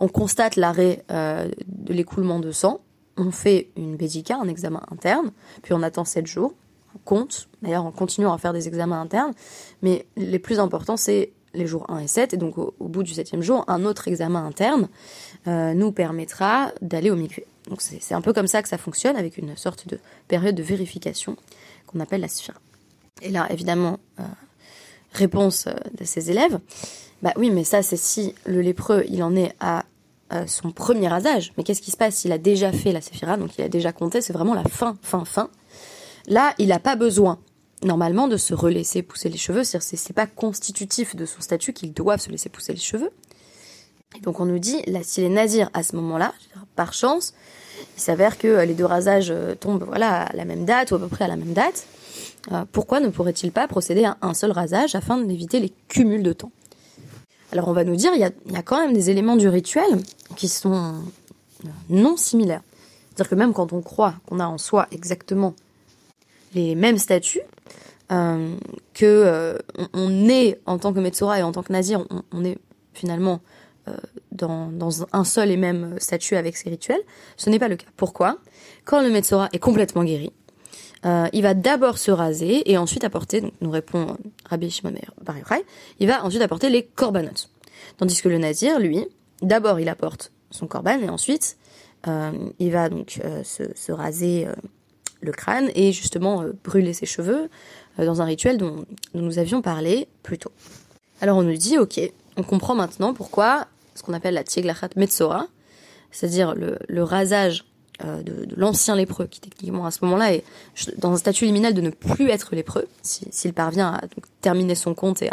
on 0.00 0.08
constate 0.08 0.56
l'arrêt 0.56 1.04
de 1.08 1.92
l'écoulement 1.92 2.38
de 2.38 2.52
sang, 2.52 2.80
on 3.16 3.30
fait 3.30 3.70
une 3.76 3.96
bédica, 3.96 4.36
un 4.36 4.48
examen 4.48 4.82
interne, 4.90 5.32
puis 5.62 5.72
on 5.72 5.82
attend 5.82 6.04
7 6.04 6.26
jours, 6.26 6.54
on 6.94 6.98
compte, 6.98 7.48
d'ailleurs 7.62 7.84
on 7.84 7.92
continue 7.92 8.26
à 8.26 8.36
faire 8.38 8.52
des 8.52 8.68
examens 8.68 9.00
internes, 9.00 9.32
mais 9.82 10.06
les 10.16 10.38
plus 10.38 10.58
importants 10.58 10.96
c'est 10.96 11.32
les 11.56 11.66
jours 11.66 11.86
1 11.88 12.00
et 12.00 12.06
7, 12.06 12.34
et 12.34 12.36
donc 12.36 12.58
au, 12.58 12.74
bout 12.80 13.02
du 13.02 13.12
septième 13.12 13.42
jour, 13.42 13.64
un 13.68 13.84
autre 13.84 14.08
examen 14.08 14.44
interne 14.46 14.88
euh, 15.46 15.74
nous 15.74 15.92
permettra 15.92 16.72
d'aller 16.82 17.10
au 17.10 17.16
mikvé. 17.16 17.46
Donc 17.68 17.80
c'est 17.80 18.14
un 18.14 18.20
peu 18.20 18.32
comme 18.32 18.46
ça 18.46 18.62
que 18.62 18.68
ça 18.68 18.78
fonctionne, 18.78 19.16
avec 19.16 19.38
une 19.38 19.56
sorte 19.56 19.88
de 19.88 19.98
période 20.28 20.54
de 20.54 20.62
vérification 20.62 21.36
qu'on 21.86 22.00
appelle 22.00 22.20
la 22.20 22.28
sphère. 22.28 22.60
Et 23.22 23.30
là, 23.30 23.46
évidemment, 23.50 23.98
euh, 24.20 24.24
réponse 25.12 25.66
euh, 25.66 25.72
de 25.98 26.04
ses 26.04 26.30
élèves, 26.30 26.60
bah 27.22 27.32
oui, 27.36 27.50
mais 27.50 27.64
ça 27.64 27.82
c'est 27.82 27.96
si 27.96 28.34
le 28.44 28.60
lépreux, 28.60 29.04
il 29.08 29.22
en 29.22 29.34
est 29.34 29.54
à 29.60 29.84
son 30.48 30.72
premier 30.72 31.06
rasage. 31.06 31.52
Mais 31.56 31.62
qu'est-ce 31.62 31.80
qui 31.80 31.92
se 31.92 31.96
passe? 31.96 32.16
S'il 32.16 32.32
a 32.32 32.38
déjà 32.38 32.72
fait 32.72 32.90
la 32.90 33.00
séphira, 33.00 33.36
donc 33.36 33.56
il 33.58 33.62
a 33.62 33.68
déjà 33.68 33.92
compté, 33.92 34.20
c'est 34.20 34.32
vraiment 34.32 34.54
la 34.54 34.64
fin, 34.64 34.96
fin, 35.00 35.24
fin. 35.24 35.50
Là, 36.26 36.52
il 36.58 36.68
n'a 36.68 36.80
pas 36.80 36.96
besoin 36.96 37.38
normalement 37.82 38.28
de 38.28 38.36
se 38.36 38.54
relaisser 38.54 39.02
pousser 39.02 39.28
les 39.28 39.38
cheveux. 39.38 39.64
C'est 39.64 40.12
pas 40.12 40.26
constitutif 40.26 41.16
de 41.16 41.26
son 41.26 41.40
statut 41.40 41.72
qu'ils 41.72 41.92
doivent 41.92 42.20
se 42.20 42.30
laisser 42.30 42.48
pousser 42.48 42.72
les 42.72 42.80
cheveux. 42.80 43.10
Et 44.16 44.20
donc 44.20 44.40
on 44.40 44.46
nous 44.46 44.58
dit, 44.58 44.82
là, 44.86 45.00
s'il 45.02 45.24
est 45.24 45.28
nazir 45.28 45.68
à 45.74 45.82
ce 45.82 45.96
moment-là, 45.96 46.32
par 46.74 46.92
chance, 46.92 47.34
il 47.96 48.00
s'avère 48.00 48.38
que 48.38 48.64
les 48.64 48.74
deux 48.74 48.84
rasages 48.84 49.30
euh, 49.30 49.54
tombent 49.54 49.84
voilà, 49.84 50.22
à 50.22 50.32
la 50.34 50.44
même 50.44 50.64
date 50.64 50.90
ou 50.90 50.94
à 50.94 50.98
peu 50.98 51.08
près 51.08 51.24
à 51.24 51.28
la 51.28 51.36
même 51.36 51.52
date. 51.52 51.86
Euh, 52.52 52.64
pourquoi 52.70 53.00
ne 53.00 53.08
pourrait-il 53.08 53.52
pas 53.52 53.68
procéder 53.68 54.04
à 54.04 54.16
un 54.22 54.32
seul 54.32 54.52
rasage 54.52 54.94
afin 54.94 55.18
d'éviter 55.18 55.60
les 55.60 55.72
cumuls 55.88 56.22
de 56.22 56.32
temps? 56.32 56.52
Alors 57.52 57.68
on 57.68 57.72
va 57.72 57.84
nous 57.84 57.96
dire, 57.96 58.12
il 58.14 58.20
y, 58.20 58.56
a, 58.56 58.62
quand 58.62 58.80
même 58.80 58.92
des 58.92 59.10
éléments 59.10 59.36
du 59.36 59.48
rituel 59.48 60.00
qui 60.36 60.48
sont 60.48 60.74
euh, 61.64 61.68
non 61.90 62.16
similaires. 62.16 62.62
C'est-à-dire 63.08 63.30
que 63.30 63.34
même 63.34 63.52
quand 63.52 63.72
on 63.72 63.82
croit 63.82 64.14
qu'on 64.26 64.40
a 64.40 64.46
en 64.46 64.58
soi 64.58 64.86
exactement 64.90 65.54
les 66.54 66.74
mêmes 66.74 66.98
statuts, 66.98 67.40
euh, 68.12 68.56
que 68.94 69.04
euh, 69.04 69.58
on, 69.92 70.28
est 70.28 70.60
en 70.66 70.78
tant 70.78 70.92
que 70.92 71.00
Metzora 71.00 71.40
et 71.40 71.42
en 71.42 71.52
tant 71.52 71.62
que 71.62 71.72
Nazir, 71.72 72.04
on, 72.32 72.44
est 72.44 72.58
finalement 72.94 73.40
euh, 73.88 73.96
dans, 74.32 75.06
un 75.12 75.24
seul 75.24 75.50
et 75.50 75.56
même 75.56 75.96
statut 75.98 76.36
avec 76.36 76.56
ses 76.56 76.70
rituels. 76.70 77.00
Ce 77.36 77.50
n'est 77.50 77.58
pas 77.58 77.68
le 77.68 77.76
cas. 77.76 77.86
Pourquoi? 77.96 78.38
Quand 78.84 79.02
le 79.02 79.10
Metzora 79.10 79.48
est 79.52 79.58
complètement 79.58 80.04
guéri, 80.04 80.32
euh, 81.04 81.26
il 81.32 81.42
va 81.42 81.54
d'abord 81.54 81.98
se 81.98 82.10
raser 82.10 82.70
et 82.70 82.78
ensuite 82.78 83.04
apporter, 83.04 83.40
donc 83.40 83.52
nous 83.60 83.70
répond 83.70 84.16
Rabbi 84.48 84.70
Shimon 84.70 84.94
Bar 85.22 85.38
Yochai, 85.38 85.64
il 85.98 86.06
va 86.06 86.24
ensuite 86.24 86.42
apporter 86.42 86.70
les 86.70 86.84
korbanot. 86.84 87.48
Tandis 87.98 88.22
que 88.22 88.28
le 88.28 88.38
Nazir, 88.38 88.78
lui, 88.78 89.04
d'abord 89.42 89.78
il 89.78 89.88
apporte 89.88 90.32
son 90.50 90.66
korban 90.66 91.00
et 91.00 91.08
ensuite 91.08 91.58
il 92.60 92.70
va 92.70 92.88
donc 92.88 93.20
se, 93.42 93.92
raser 93.92 94.46
le 95.20 95.32
crâne 95.32 95.70
et 95.74 95.92
justement 95.92 96.44
brûler 96.64 96.92
ses 96.92 97.06
cheveux, 97.06 97.48
euh, 97.98 98.06
dans 98.06 98.22
un 98.22 98.24
rituel 98.24 98.58
dont, 98.58 98.84
nous 99.14 99.38
avions 99.38 99.62
parlé 99.62 100.08
plus 100.22 100.38
tôt. 100.38 100.52
Alors 101.20 101.38
on 101.38 101.42
nous 101.42 101.56
dit, 101.56 101.78
ok, 101.78 102.00
on 102.36 102.42
comprend 102.42 102.74
maintenant 102.74 103.14
pourquoi 103.14 103.66
ce 103.94 104.02
qu'on 104.02 104.12
appelle 104.12 104.34
la 104.34 104.44
Tieglachat 104.44 104.90
Metzora, 104.96 105.46
c'est-à-dire 106.10 106.54
le, 106.54 107.02
rasage 107.02 107.64
euh, 108.04 108.22
de, 108.22 108.46
l'ancien 108.56 108.94
lépreux, 108.94 109.26
qui 109.26 109.40
techniquement 109.40 109.86
à 109.86 109.90
ce 109.90 110.04
moment-là 110.04 110.34
est 110.34 110.44
dans 110.98 111.12
un 111.12 111.16
statut 111.16 111.46
liminal 111.46 111.72
de 111.72 111.80
ne 111.80 111.90
plus 111.90 112.28
être 112.28 112.54
lépreux, 112.54 112.86
s'il 113.02 113.54
parvient 113.54 113.94
à 113.94 114.02
terminer 114.42 114.74
son 114.74 114.94
compte 114.94 115.22
et 115.22 115.30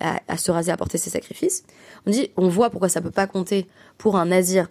à, 0.00 0.36
se 0.38 0.50
raser, 0.50 0.72
à 0.72 0.78
porter 0.78 0.96
ses 0.96 1.10
sacrifices. 1.10 1.64
On 2.06 2.10
dit, 2.10 2.30
on 2.38 2.48
voit 2.48 2.70
pourquoi 2.70 2.88
ça 2.88 3.02
peut 3.02 3.10
pas 3.10 3.26
compter 3.26 3.66
pour 3.98 4.16
un 4.16 4.26
nazir 4.26 4.68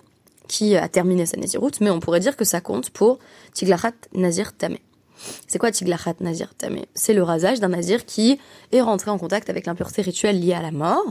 qui 0.49 0.75
a 0.75 0.89
terminé 0.89 1.25
sa 1.25 1.37
naziroute, 1.37 1.79
mais 1.79 1.89
on 1.89 2.01
pourrait 2.01 2.19
dire 2.19 2.35
que 2.35 2.43
ça 2.43 2.59
compte 2.59 2.89
pour 2.89 3.19
Tiglachat 3.53 3.93
Nazir 4.13 4.51
Tamé. 4.53 4.81
C'est 5.47 5.59
quoi 5.59 5.71
Tiglachat 5.71 6.15
Nazir 6.19 6.53
Tamé? 6.55 6.87
C'est 6.93 7.13
le 7.13 7.23
rasage 7.23 7.59
d'un 7.59 7.69
nazir 7.69 8.05
qui 8.05 8.39
est 8.71 8.81
rentré 8.81 9.11
en 9.11 9.17
contact 9.17 9.49
avec 9.49 9.65
l'impureté 9.65 10.01
rituelle 10.01 10.39
liée 10.39 10.53
à 10.53 10.61
la 10.61 10.71
mort. 10.71 11.05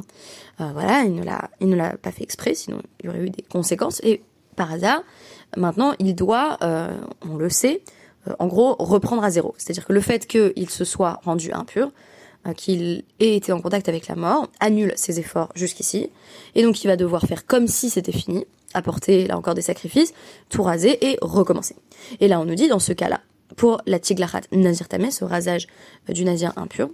Euh, 0.60 0.70
voilà, 0.72 1.04
il 1.04 1.14
ne 1.14 1.22
l'a, 1.22 1.50
il 1.60 1.68
ne 1.68 1.76
l'a 1.76 1.96
pas 1.96 2.10
fait 2.10 2.24
exprès, 2.24 2.54
sinon 2.54 2.82
il 3.00 3.06
y 3.06 3.08
aurait 3.08 3.20
eu 3.20 3.30
des 3.30 3.42
conséquences. 3.42 4.00
Et 4.02 4.22
par 4.56 4.72
hasard, 4.72 5.02
maintenant 5.56 5.94
il 5.98 6.14
doit, 6.14 6.58
euh, 6.62 6.94
on 7.22 7.36
le 7.36 7.48
sait, 7.48 7.82
euh, 8.28 8.34
en 8.38 8.46
gros 8.46 8.74
reprendre 8.78 9.22
à 9.22 9.30
zéro. 9.30 9.54
C'est-à-dire 9.56 9.86
que 9.86 9.92
le 9.92 10.00
fait 10.00 10.26
qu'il 10.26 10.70
se 10.70 10.84
soit 10.84 11.20
rendu 11.24 11.52
impur, 11.52 11.92
euh, 12.46 12.52
qu'il 12.52 13.04
ait 13.20 13.36
été 13.36 13.52
en 13.52 13.60
contact 13.60 13.88
avec 13.88 14.08
la 14.08 14.16
mort, 14.16 14.48
annule 14.60 14.92
ses 14.96 15.20
efforts 15.20 15.50
jusqu'ici, 15.54 16.10
et 16.54 16.62
donc 16.62 16.82
il 16.82 16.86
va 16.86 16.96
devoir 16.96 17.22
faire 17.22 17.46
comme 17.46 17.66
si 17.66 17.90
c'était 17.90 18.12
fini, 18.12 18.46
apporter 18.74 19.26
là 19.26 19.36
encore 19.36 19.54
des 19.54 19.62
sacrifices, 19.62 20.12
tout 20.48 20.62
raser 20.62 21.04
et 21.06 21.18
recommencer. 21.22 21.76
Et 22.20 22.28
là 22.28 22.40
on 22.40 22.44
nous 22.44 22.54
dit 22.54 22.68
dans 22.68 22.78
ce 22.78 22.92
cas-là, 22.92 23.20
pour 23.56 23.80
la 23.86 23.98
tiglachat 23.98 24.42
nazir 24.52 24.88
tameh, 24.88 25.10
ce 25.10 25.24
rasage 25.24 25.66
du 26.08 26.24
nazir 26.24 26.52
impur, 26.56 26.90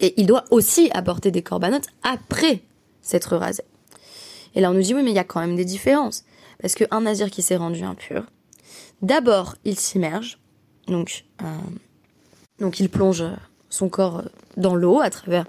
et 0.00 0.14
il 0.16 0.26
doit 0.26 0.44
aussi 0.50 0.90
apporter 0.92 1.30
des 1.30 1.42
corbanotes 1.42 1.88
après 2.02 2.62
s'être 3.02 3.36
rasé. 3.36 3.62
Et 4.54 4.60
là 4.60 4.70
on 4.70 4.74
nous 4.74 4.82
dit 4.82 4.94
oui 4.94 5.02
mais 5.02 5.10
il 5.10 5.16
y 5.16 5.20
a 5.20 5.24
quand 5.24 5.40
même 5.40 5.56
des 5.56 5.64
différences, 5.64 6.24
parce 6.60 6.74
qu'un 6.74 7.00
nazir 7.02 7.30
qui 7.30 7.42
s'est 7.42 7.56
rendu 7.56 7.82
impur, 7.82 8.24
d'abord 9.02 9.56
il 9.64 9.78
s'immerge, 9.78 10.38
donc, 10.86 11.24
euh, 11.42 11.44
donc 12.58 12.80
il 12.80 12.88
plonge 12.88 13.24
son 13.68 13.88
corps 13.88 14.24
dans 14.56 14.74
l'eau 14.74 15.00
à 15.00 15.10
travers 15.10 15.46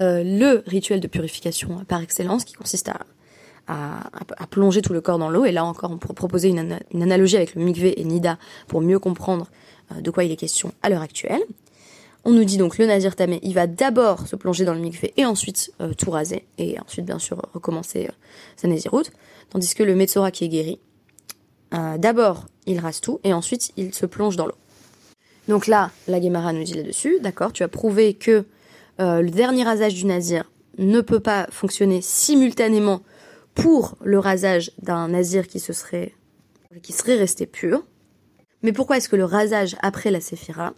euh, 0.00 0.24
le 0.24 0.64
rituel 0.66 0.98
de 0.98 1.06
purification 1.06 1.84
par 1.84 2.00
excellence 2.00 2.44
qui 2.44 2.54
consiste 2.54 2.88
à, 2.88 3.06
à, 3.66 4.10
plonger 4.50 4.82
tout 4.82 4.92
le 4.92 5.00
corps 5.00 5.18
dans 5.18 5.30
l'eau. 5.30 5.44
Et 5.44 5.52
là 5.52 5.64
encore, 5.64 5.90
on 5.90 5.98
pourrait 5.98 6.14
proposer 6.14 6.48
une, 6.48 6.78
analogie 7.00 7.36
avec 7.36 7.54
le 7.54 7.62
mikvé 7.62 8.00
et 8.00 8.04
Nida 8.04 8.38
pour 8.66 8.80
mieux 8.80 8.98
comprendre 8.98 9.46
euh, 9.92 10.00
de 10.00 10.10
quoi 10.10 10.24
il 10.24 10.32
est 10.32 10.36
question 10.36 10.72
à 10.82 10.88
l'heure 10.88 11.02
actuelle. 11.02 11.42
On 12.24 12.32
nous 12.32 12.44
dit 12.44 12.58
donc 12.58 12.76
le 12.76 12.86
Nazir 12.86 13.16
Tamé, 13.16 13.40
il 13.42 13.54
va 13.54 13.66
d'abord 13.66 14.26
se 14.26 14.36
plonger 14.36 14.64
dans 14.64 14.74
le 14.74 14.80
mikvé 14.80 15.14
et 15.16 15.24
ensuite 15.24 15.72
euh, 15.80 15.94
tout 15.94 16.10
raser, 16.10 16.46
et 16.58 16.78
ensuite 16.80 17.06
bien 17.06 17.18
sûr 17.18 17.40
recommencer 17.54 18.08
sa 18.56 18.68
Naziroute. 18.68 19.10
Tandis 19.48 19.74
que 19.74 19.82
le 19.82 19.94
Metzora 19.94 20.30
qui 20.30 20.44
est 20.44 20.48
guéri, 20.48 20.78
d'abord 21.98 22.46
il 22.66 22.78
rase 22.78 23.00
tout 23.00 23.20
et 23.24 23.32
ensuite 23.32 23.72
il 23.76 23.94
se 23.94 24.06
plonge 24.06 24.36
dans 24.36 24.46
l'eau. 24.46 24.54
Donc 25.48 25.66
là, 25.66 25.90
la 26.06 26.20
Gemara 26.20 26.52
nous 26.52 26.62
dit 26.62 26.74
là-dessus, 26.74 27.18
d'accord, 27.20 27.52
tu 27.52 27.62
as 27.62 27.68
prouvé 27.68 28.14
que 28.14 28.44
euh, 29.00 29.22
le 29.22 29.30
dernier 29.30 29.64
rasage 29.64 29.94
du 29.94 30.06
nazir 30.06 30.50
ne 30.78 31.00
peut 31.00 31.20
pas 31.20 31.46
fonctionner 31.50 32.00
simultanément 32.02 33.00
pour 33.54 33.96
le 34.02 34.18
rasage 34.18 34.72
d'un 34.82 35.08
nazir 35.08 35.48
qui 35.48 35.60
se 35.60 35.72
serait 35.72 36.14
resté 37.06 37.46
pur. 37.46 37.84
Mais 38.62 38.72
pourquoi 38.72 38.96
est-ce 38.96 39.08
que 39.08 39.16
le 39.16 39.24
rasage 39.24 39.76
après 39.80 40.10
la 40.10 40.20
séphira 40.20 40.74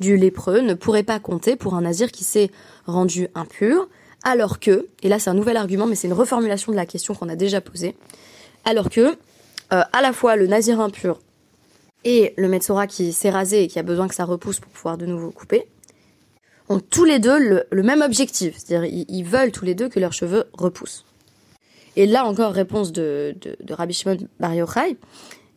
du 0.00 0.16
lépreux 0.16 0.60
ne 0.60 0.74
pourrait 0.74 1.02
pas 1.02 1.18
compter 1.20 1.56
pour 1.56 1.74
un 1.74 1.82
nazir 1.82 2.12
qui 2.12 2.24
s'est 2.24 2.50
rendu 2.84 3.28
impur, 3.34 3.88
alors 4.24 4.60
que, 4.60 4.88
et 5.02 5.08
là 5.08 5.18
c'est 5.18 5.30
un 5.30 5.34
nouvel 5.34 5.56
argument, 5.56 5.86
mais 5.86 5.94
c'est 5.94 6.08
une 6.08 6.12
reformulation 6.12 6.72
de 6.72 6.76
la 6.76 6.84
question 6.84 7.14
qu'on 7.14 7.28
a 7.28 7.36
déjà 7.36 7.60
posée, 7.60 7.96
alors 8.64 8.90
que 8.90 9.16
euh, 9.72 9.82
à 9.92 10.02
la 10.02 10.12
fois 10.12 10.36
le 10.36 10.46
nazir 10.46 10.80
impur 10.80 11.20
et 12.04 12.34
le 12.36 12.48
Metsora 12.48 12.86
qui 12.86 13.12
s'est 13.12 13.30
rasé 13.30 13.64
et 13.64 13.68
qui 13.68 13.78
a 13.78 13.82
besoin 13.82 14.06
que 14.06 14.14
ça 14.14 14.24
repousse 14.24 14.60
pour 14.60 14.70
pouvoir 14.70 14.98
de 14.98 15.06
nouveau 15.06 15.30
couper, 15.30 15.66
ont 16.68 16.80
tous 16.80 17.04
les 17.04 17.18
deux 17.18 17.64
le, 17.70 17.82
même 17.82 18.02
objectif. 18.02 18.56
C'est-à-dire, 18.58 19.04
ils, 19.08 19.24
veulent 19.24 19.52
tous 19.52 19.64
les 19.64 19.74
deux 19.74 19.88
que 19.88 20.00
leurs 20.00 20.12
cheveux 20.12 20.44
repoussent. 20.52 21.04
Et 21.96 22.06
là 22.06 22.26
encore, 22.26 22.52
réponse 22.52 22.92
de, 22.92 23.34
de, 23.40 23.74
Rabbi 23.74 23.94
Shimon 23.94 24.18
Bar 24.38 24.54
Yochai, 24.54 24.98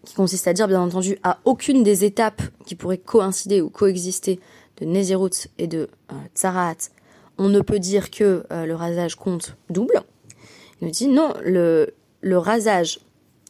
qui 0.06 0.16
consiste 0.16 0.48
à 0.48 0.54
dire, 0.54 0.68
bien 0.68 0.82
entendu, 0.82 1.18
à 1.24 1.40
aucune 1.44 1.84
des 1.84 2.06
étapes 2.06 2.42
qui 2.66 2.76
pourraient 2.76 2.98
coïncider 2.98 3.62
ou 3.62 3.70
coexister 3.70 4.40
de 4.78 4.86
Nezirut 4.86 5.50
et 5.58 5.68
de 5.68 5.90
euh, 6.12 6.16
Tsarat, 6.34 6.76
on 7.38 7.50
ne 7.50 7.60
peut 7.60 7.80
dire 7.80 8.10
que 8.10 8.46
euh, 8.52 8.66
le 8.66 8.76
rasage 8.76 9.16
compte 9.16 9.58
double. 9.70 10.02
Il 10.82 10.88
nous 10.88 10.94
dit, 10.94 11.08
non, 11.10 11.34
le, 11.44 11.94
rasage 12.24 13.00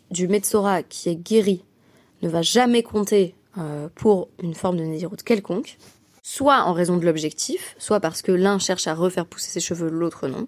du 0.09 0.27
Metsora 0.27 0.81
qui 0.81 1.09
est 1.09 1.15
guéri 1.15 1.63
ne 2.23 2.29
va 2.29 2.41
jamais 2.41 2.81
compter 2.81 3.35
euh, 3.59 3.87
pour 3.93 4.29
une 4.41 4.55
forme 4.55 4.77
de 4.77 4.83
nésiroute 4.83 5.21
quelconque, 5.21 5.77
soit 6.23 6.63
en 6.63 6.73
raison 6.73 6.97
de 6.97 7.05
l'objectif, 7.05 7.75
soit 7.77 7.99
parce 7.99 8.23
que 8.23 8.31
l'un 8.31 8.57
cherche 8.57 8.87
à 8.87 8.95
refaire 8.95 9.27
pousser 9.27 9.49
ses 9.51 9.59
cheveux, 9.59 9.89
l'autre 9.89 10.27
non, 10.27 10.47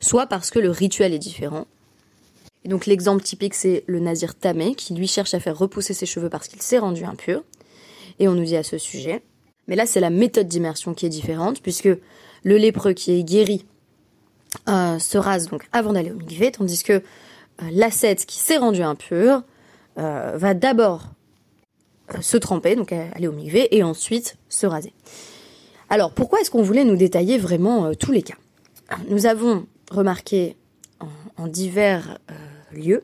soit 0.00 0.26
parce 0.26 0.50
que 0.50 0.58
le 0.58 0.70
rituel 0.70 1.14
est 1.14 1.18
différent. 1.18 1.66
Donc 2.66 2.86
l'exemple 2.86 3.22
typique, 3.22 3.54
c'est 3.54 3.84
le 3.86 4.00
nazir 4.00 4.34
tamé, 4.34 4.74
qui 4.74 4.94
lui 4.94 5.06
cherche 5.06 5.34
à 5.34 5.40
faire 5.40 5.56
repousser 5.56 5.94
ses 5.94 6.06
cheveux 6.06 6.28
parce 6.28 6.48
qu'il 6.48 6.62
s'est 6.62 6.78
rendu 6.78 7.04
impur. 7.04 7.42
Et 8.18 8.28
on 8.28 8.32
nous 8.32 8.44
dit 8.44 8.56
à 8.56 8.62
ce 8.62 8.78
sujet. 8.78 9.22
Mais 9.68 9.76
là, 9.76 9.86
c'est 9.86 10.00
la 10.00 10.10
méthode 10.10 10.48
d'immersion 10.48 10.94
qui 10.94 11.06
est 11.06 11.10
différente, 11.10 11.60
puisque 11.60 11.88
le 12.42 12.56
lépreux 12.56 12.92
qui 12.92 13.12
est 13.12 13.24
guéri 13.24 13.64
euh, 14.68 14.98
se 14.98 15.18
rase 15.18 15.48
donc 15.48 15.68
avant 15.72 15.92
d'aller 15.92 16.12
au 16.12 16.16
mikvé, 16.16 16.52
tandis 16.52 16.82
que 16.82 17.02
euh, 17.62 17.68
l'ascète 17.72 18.26
qui 18.26 18.38
s'est 18.38 18.58
rendu 18.58 18.82
impur 18.82 19.42
euh, 19.98 20.32
va 20.34 20.54
d'abord 20.54 21.06
euh, 22.14 22.20
se 22.20 22.36
tremper, 22.36 22.76
donc 22.76 22.92
aller 22.92 23.28
au 23.28 23.32
mikvé, 23.32 23.74
et 23.76 23.82
ensuite 23.82 24.36
se 24.48 24.66
raser. 24.66 24.92
Alors, 25.88 26.12
pourquoi 26.12 26.40
est-ce 26.40 26.50
qu'on 26.50 26.62
voulait 26.62 26.84
nous 26.84 26.96
détailler 26.96 27.38
vraiment 27.38 27.94
tous 27.94 28.12
les 28.12 28.22
cas? 28.22 28.34
Nous 29.08 29.26
avons 29.26 29.66
remarqué 29.90 30.56
en, 31.36 31.46
divers 31.46 32.18
lieux 32.76 33.02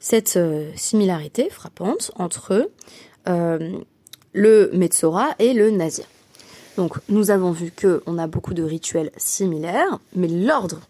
cette 0.00 0.38
similarité 0.76 1.48
frappante 1.48 2.10
entre 2.16 2.70
le 3.26 4.70
Metzora 4.72 5.34
et 5.38 5.54
le 5.54 5.70
Nazir. 5.70 6.04
Donc, 6.76 6.98
nous 7.08 7.30
avons 7.30 7.52
vu 7.52 7.72
qu'on 7.72 8.18
a 8.18 8.26
beaucoup 8.26 8.52
de 8.52 8.62
rituels 8.62 9.12
similaires, 9.16 9.98
mais 10.14 10.28
l'ordre 10.28 10.80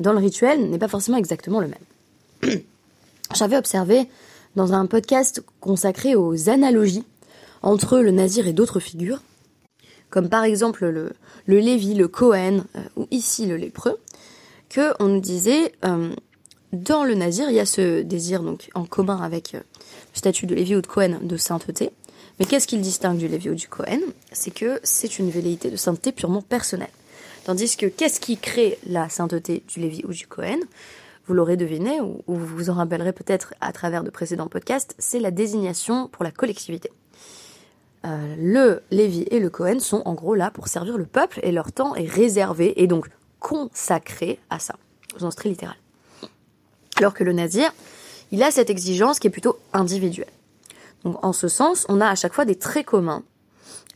dans 0.00 0.12
le 0.12 0.18
rituel 0.18 0.70
n'est 0.70 0.78
pas 0.78 0.88
forcément 0.88 1.18
exactement 1.18 1.60
le 1.60 1.68
même. 1.68 2.60
J'avais 3.34 3.56
observé 3.56 4.08
dans 4.56 4.72
un 4.72 4.86
podcast 4.86 5.42
consacré 5.60 6.16
aux 6.16 6.48
analogies 6.48 7.04
entre 7.62 7.98
le 7.98 8.10
nazir 8.10 8.46
et 8.46 8.52
d'autres 8.52 8.80
figures, 8.80 9.22
comme 10.08 10.28
par 10.28 10.44
exemple 10.44 10.86
le, 10.86 11.12
Lévi, 11.46 11.94
le 11.94 12.08
Cohen, 12.08 12.64
euh, 12.76 12.80
ou 12.96 13.06
ici 13.10 13.46
le 13.46 13.56
lépreux, 13.56 13.98
que 14.68 14.94
on 15.00 15.08
nous 15.08 15.20
disait 15.20 15.72
euh, 15.84 16.10
dans 16.72 17.04
le 17.04 17.14
nazir 17.14 17.50
il 17.50 17.56
y 17.56 17.60
a 17.60 17.66
ce 17.66 18.02
désir 18.02 18.42
donc 18.42 18.70
en 18.74 18.84
commun 18.84 19.20
avec 19.20 19.54
euh, 19.54 19.58
le 19.58 20.18
statut 20.18 20.46
de 20.46 20.54
Lévi 20.54 20.76
ou 20.76 20.80
de 20.80 20.86
Cohen 20.86 21.18
de 21.22 21.36
sainteté. 21.36 21.90
Mais 22.38 22.46
qu'est-ce 22.46 22.66
qu'il 22.66 22.80
distingue 22.80 23.18
du 23.18 23.28
Lévi 23.28 23.50
ou 23.50 23.54
du 23.54 23.68
Cohen? 23.68 24.00
C'est 24.32 24.50
que 24.50 24.80
c'est 24.82 25.18
une 25.18 25.30
velléité 25.30 25.70
de 25.70 25.76
sainteté 25.76 26.10
purement 26.10 26.42
personnelle. 26.42 26.90
Tandis 27.44 27.76
que 27.76 27.86
qu'est-ce 27.86 28.20
qui 28.20 28.36
crée 28.36 28.78
la 28.86 29.08
sainteté 29.08 29.62
du 29.68 29.80
Lévi 29.80 30.02
ou 30.06 30.12
du 30.12 30.26
Cohen? 30.26 30.58
Vous 31.26 31.34
l'aurez 31.34 31.56
deviné, 31.56 32.00
ou, 32.00 32.22
vous 32.26 32.46
vous 32.46 32.70
en 32.70 32.74
rappellerez 32.74 33.12
peut-être 33.12 33.54
à 33.60 33.72
travers 33.72 34.04
de 34.04 34.10
précédents 34.10 34.48
podcasts, 34.48 34.94
c'est 34.98 35.20
la 35.20 35.30
désignation 35.30 36.08
pour 36.08 36.24
la 36.24 36.30
collectivité. 36.30 36.90
Euh, 38.06 38.34
le 38.38 38.82
Lévi 38.90 39.26
et 39.30 39.38
le 39.38 39.50
Cohen 39.50 39.78
sont 39.78 40.02
en 40.06 40.14
gros 40.14 40.34
là 40.34 40.50
pour 40.50 40.68
servir 40.68 40.96
le 40.96 41.06
peuple 41.06 41.40
et 41.42 41.52
leur 41.52 41.72
temps 41.72 41.94
est 41.94 42.08
réservé 42.08 42.82
et 42.82 42.86
donc 42.86 43.08
consacré 43.38 44.38
à 44.48 44.58
ça, 44.58 44.76
au 45.14 45.18
sens 45.18 45.36
très 45.36 45.50
littéral. 45.50 45.76
Alors 47.00 47.14
que 47.14 47.24
le 47.24 47.32
Nazir, 47.32 47.72
il 48.30 48.42
a 48.42 48.50
cette 48.50 48.68
exigence 48.68 49.18
qui 49.18 49.26
est 49.26 49.30
plutôt 49.30 49.58
individuelle. 49.72 50.28
Donc 51.02 51.24
en 51.24 51.32
ce 51.32 51.48
sens, 51.48 51.86
on 51.88 51.98
a 51.98 52.06
à 52.06 52.14
chaque 52.14 52.34
fois 52.34 52.44
des 52.44 52.56
traits 52.56 52.84
communs 52.84 53.22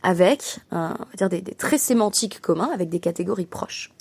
avec, 0.01 0.57
euh, 0.73 0.89
on 0.89 1.03
va 1.03 1.15
dire 1.15 1.29
des, 1.29 1.43
traits 1.53 1.79
sémantiques 1.79 2.41
communs 2.41 2.71
avec 2.73 2.89
des 2.89 2.99
catégories 2.99 3.45
proches. 3.45 3.91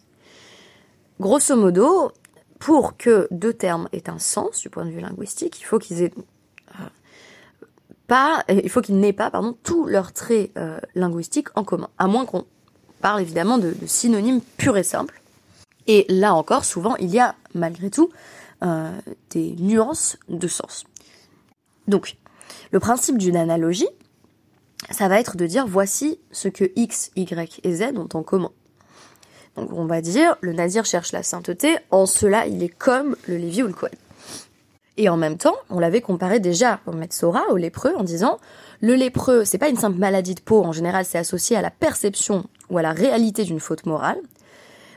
Grosso 1.20 1.54
modo, 1.54 2.12
pour 2.58 2.96
que 2.96 3.28
deux 3.30 3.52
termes 3.52 3.90
aient 3.92 4.08
un 4.08 4.18
sens 4.18 4.60
du 4.60 4.70
point 4.70 4.86
de 4.86 4.90
vue 4.90 5.00
linguistique, 5.00 5.60
il 5.60 5.64
faut 5.64 5.78
qu'ils 5.78 6.00
aient 6.00 6.14
euh, 6.80 6.84
pas, 8.06 8.42
il 8.48 8.70
faut 8.70 8.80
qu'ils 8.80 8.98
n'aient 8.98 9.12
pas, 9.12 9.30
pardon, 9.30 9.54
tous 9.64 9.84
leurs 9.84 10.14
traits 10.14 10.50
euh, 10.56 10.78
linguistiques 10.94 11.48
en 11.56 11.64
commun, 11.64 11.90
à 11.98 12.06
moins 12.06 12.24
qu'on 12.24 12.46
parle 13.02 13.20
évidemment 13.20 13.58
de, 13.58 13.74
synonymes 13.86 14.40
purs 14.56 14.78
et 14.78 14.82
simples. 14.82 15.20
Et 15.88 16.06
là 16.08 16.34
encore, 16.34 16.64
souvent, 16.64 16.96
il 16.96 17.10
y 17.10 17.20
a 17.20 17.34
malgré 17.52 17.90
tout 17.90 18.08
euh, 18.62 18.92
des 19.30 19.54
nuances 19.58 20.16
de 20.28 20.48
sens. 20.48 20.84
Donc, 21.88 22.16
le 22.72 22.80
principe 22.80 23.18
d'une 23.18 23.36
analogie, 23.36 23.88
ça 24.90 25.08
va 25.08 25.18
être 25.18 25.36
de 25.36 25.46
dire 25.46 25.66
voici 25.66 26.20
ce 26.30 26.48
que 26.48 26.70
X, 26.76 27.10
Y 27.16 27.60
et 27.62 27.72
Z 27.72 27.82
ont 27.96 28.08
en 28.14 28.22
commun. 28.22 28.50
Donc 29.56 29.72
on 29.72 29.86
va 29.86 30.00
dire, 30.00 30.36
le 30.40 30.52
nazir 30.52 30.84
cherche 30.84 31.12
la 31.12 31.22
sainteté, 31.22 31.76
en 31.90 32.06
cela 32.06 32.46
il 32.46 32.62
est 32.62 32.68
comme 32.68 33.16
le 33.28 33.36
Lévi 33.36 33.62
ou 33.62 33.68
le 33.68 33.72
Kohen. 33.72 33.92
Et 34.96 35.08
en 35.08 35.16
même 35.16 35.38
temps, 35.38 35.56
on 35.70 35.80
l'avait 35.80 36.00
comparé 36.00 36.38
déjà 36.38 36.80
au 36.86 36.92
Metzora, 36.92 37.42
au 37.50 37.56
lépreux, 37.56 37.94
en 37.96 38.04
disant, 38.04 38.38
le 38.80 38.94
lépreux, 38.94 39.44
c'est 39.44 39.58
pas 39.58 39.68
une 39.68 39.76
simple 39.76 39.98
maladie 39.98 40.36
de 40.36 40.40
peau, 40.40 40.62
en 40.62 40.72
général 40.72 41.04
c'est 41.04 41.18
associé 41.18 41.56
à 41.56 41.62
la 41.62 41.70
perception 41.70 42.44
ou 42.70 42.78
à 42.78 42.82
la 42.82 42.92
réalité 42.92 43.44
d'une 43.44 43.60
faute 43.60 43.86
morale. 43.86 44.18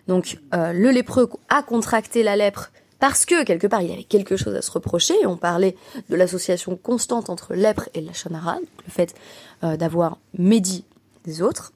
Donc 0.07 0.39
euh, 0.53 0.73
le 0.73 0.89
lépreux 0.89 1.29
a 1.49 1.63
contracté 1.63 2.23
la 2.23 2.35
lèpre 2.35 2.71
parce 3.00 3.25
que 3.25 3.44
quelque 3.44 3.68
part 3.68 3.82
il 3.82 3.89
y 3.89 3.94
avait 3.94 4.04
quelque 4.04 4.38
chose 4.38 4.56
à 4.56 4.62
se 4.62 4.72
reprocher. 4.72 5.13
On 5.25 5.38
parlait 5.38 5.75
de 6.10 6.16
l'association 6.16 6.75
constante 6.75 7.30
entre 7.30 7.54
lèpre 7.54 7.89
et 7.94 8.01
la 8.01 8.13
chanara, 8.13 8.58
le 8.60 8.92
fait 8.92 9.16
euh, 9.63 9.77
d'avoir 9.77 10.18
médit 10.38 10.86
des 11.24 11.42
autres. 11.42 11.74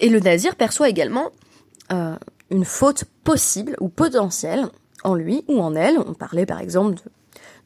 Et 0.00 0.08
le 0.08 0.20
nazir 0.20 0.56
perçoit 0.56 0.88
également 0.88 1.30
euh, 1.92 2.16
une 2.50 2.64
faute 2.64 3.04
possible 3.24 3.76
ou 3.80 3.88
potentielle 3.88 4.66
en 5.04 5.14
lui 5.14 5.44
ou 5.48 5.60
en 5.60 5.74
elle. 5.74 5.98
On 5.98 6.14
parlait 6.14 6.46
par 6.46 6.60
exemple 6.60 7.00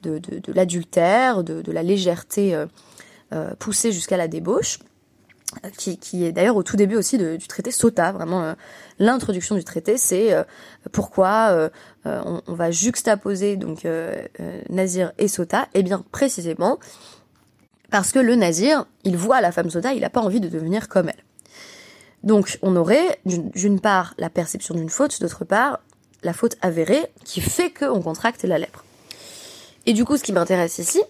de, 0.03 0.21
l'adultère, 0.53 1.45
de, 1.45 1.73
la 1.73 1.83
légèreté 1.83 2.63
poussée 3.59 3.91
jusqu'à 3.91 4.19
la 4.19 4.29
débauche 4.29 4.79
qui, 5.77 6.25
est 6.25 6.33
d'ailleurs 6.33 6.57
au 6.57 6.63
tout 6.63 6.77
début 6.77 6.97
aussi 6.97 7.19
du 7.19 7.47
traité 7.49 7.71
Sota. 7.71 8.13
Vraiment, 8.13 8.43
euh, 8.43 8.55
l'introduction 8.99 9.55
du 9.55 9.65
traité, 9.65 9.97
c'est 9.99 10.33
euh, 10.33 10.45
pourquoi 10.93 11.51
euh, 11.51 11.69
on, 12.05 12.55
va 12.55 12.71
juxtaposer 12.71 13.57
donc 13.57 13.87
Nazir 14.69 15.13
et 15.19 15.29
Sota? 15.29 15.63
Et 15.75 15.81
eh 15.81 15.83
bien 15.83 16.05
précisément 16.13 16.79
parce 17.91 18.13
que 18.13 18.19
le 18.19 18.35
Nazir, 18.35 18.87
il 19.05 19.17
voit 19.17 19.41
la 19.41 19.53
femme 19.53 19.71
Sota, 19.71 19.93
il 19.95 20.01
n'a 20.01 20.11
pas 20.11 20.21
envie 20.21 20.41
de 20.41 20.49
devenir 20.49 20.89
comme 20.89 21.09
elle. 21.09 21.25
Donc 22.23 22.59
on 22.63 22.75
aurait 22.77 23.21
d'une 23.25 23.81
part 23.81 24.15
la 24.19 24.31
perception 24.31 24.75
d'une 24.75 24.89
faute, 24.89 25.21
d'autre 25.21 25.45
part 25.45 25.81
la 26.23 26.33
faute 26.33 26.57
avérée 26.63 27.07
qui 27.25 27.41
fait 27.41 27.71
qu'on 27.71 28.01
contracte 28.01 28.43
la 28.45 28.59
lèpre. 28.59 28.85
Et 29.87 29.93
du 29.93 30.05
coup, 30.05 30.17
ce 30.17 30.23
qui 30.23 30.33
m'intéresse 30.33 30.79
ici, 30.79 31.03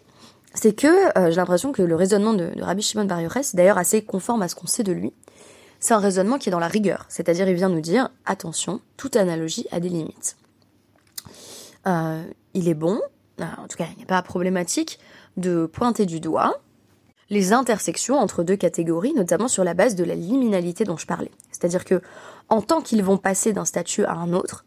c'est 0.55 0.73
que 0.73 1.19
euh, 1.19 1.31
j'ai 1.31 1.37
l'impression 1.37 1.73
que 1.73 1.83
le 1.83 1.97
raisonnement 1.97 2.33
de, 2.33 2.51
Rabbi 2.61 2.83
Shimon 2.83 3.05
Bar 3.05 3.21
c'est 3.43 3.57
d'ailleurs 3.57 3.79
assez 3.79 4.03
conforme 4.03 4.43
à 4.43 4.49
ce 4.49 4.55
qu'on 4.55 4.67
sait 4.67 4.85
de 4.85 4.93
lui. 4.93 5.13
C'est 5.81 5.95
un 5.95 5.99
raisonnement 5.99 6.39
qui 6.39 6.49
est 6.49 6.53
dans 6.53 6.61
la 6.61 6.69
rigueur, 6.69 7.05
c'est-à-dire 7.09 7.49
il 7.49 7.57
vient 7.57 7.69
nous 7.69 7.81
dire 7.81 8.09
attention, 8.25 8.81
toute 8.97 9.17
analogie 9.17 9.67
a 9.71 9.81
des 9.81 9.91
limites. 9.91 10.37
Euh, 11.87 12.23
il 12.55 12.69
est 12.69 12.75
bon, 12.75 13.01
euh, 13.41 13.45
en 13.59 13.69
tout 13.69 13.77
cas 13.77 13.87
il 13.93 13.97
n'y 13.99 14.05
a 14.05 14.07
pas 14.07 14.23
problématique, 14.23 14.99
de 15.37 15.67
pointer 15.67 16.07
du 16.07 16.21
doigt 16.21 16.61
les 17.31 17.53
intersections 17.53 18.19
entre 18.19 18.45
deux 18.45 18.57
catégories, 18.57 19.15
notamment 19.15 19.49
sur 19.49 19.65
la 19.65 19.75
base 19.75 19.97
de 19.97 20.05
la 20.05 20.15
liminalité 20.15 20.85
dont 20.85 20.99
je 20.99 21.07
parlais. 21.07 21.31
C'est-à-dire 21.51 21.85
que 21.85 22.01
en 22.49 22.61
tant 22.61 22.81
qu'ils 22.81 23.03
vont 23.03 23.17
passer 23.17 23.53
d'un 23.53 23.65
statut 23.65 24.05
à 24.05 24.13
un 24.13 24.35
autre, 24.35 24.65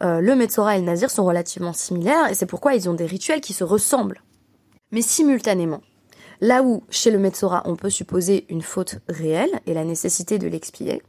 le 0.00 0.34
Metzora 0.34 0.76
et 0.76 0.80
le 0.80 0.86
Nazir 0.86 1.10
sont 1.10 1.24
relativement 1.24 1.72
similaires 1.72 2.30
et 2.30 2.34
c'est 2.34 2.46
pourquoi 2.46 2.74
ils 2.74 2.88
ont 2.88 2.94
des 2.94 3.06
rituels 3.06 3.40
qui 3.40 3.52
se 3.52 3.64
ressemblent 3.64 4.22
mais 4.90 5.02
simultanément. 5.02 5.82
Là 6.40 6.62
où 6.62 6.84
chez 6.90 7.10
le 7.10 7.18
Metzora 7.18 7.62
on 7.64 7.76
peut 7.76 7.90
supposer 7.90 8.46
une 8.48 8.62
faute 8.62 8.98
réelle 9.08 9.60
et 9.66 9.74
la 9.74 9.84
nécessité 9.84 10.38
de 10.38 10.48
l'expier, 10.48 11.02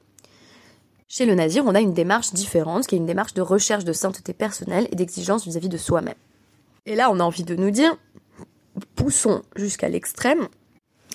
chez 1.08 1.26
le 1.26 1.36
Nazir 1.36 1.66
on 1.66 1.76
a 1.76 1.82
une 1.82 1.94
démarche 1.94 2.34
différente 2.34 2.88
qui 2.88 2.96
est 2.96 3.00
une 3.00 3.06
démarche 3.06 3.34
de 3.34 3.42
recherche 3.42 3.86
de 3.86 3.94
sainteté 3.94 4.34
personnelle 4.34 4.88
et 4.92 4.96
d'exigence 4.96 5.46
vis-à-vis 5.46 5.70
de 5.70 5.78
soi-même. 5.78 6.16
Et 6.86 6.96
là 6.96 7.12
on 7.12 7.20
a 7.20 7.24
envie 7.24 7.44
de 7.44 7.56
nous 7.56 7.72
dire, 7.72 7.96
poussons 8.96 9.42
jusqu'à 9.56 9.90
l'extrême 9.90 10.48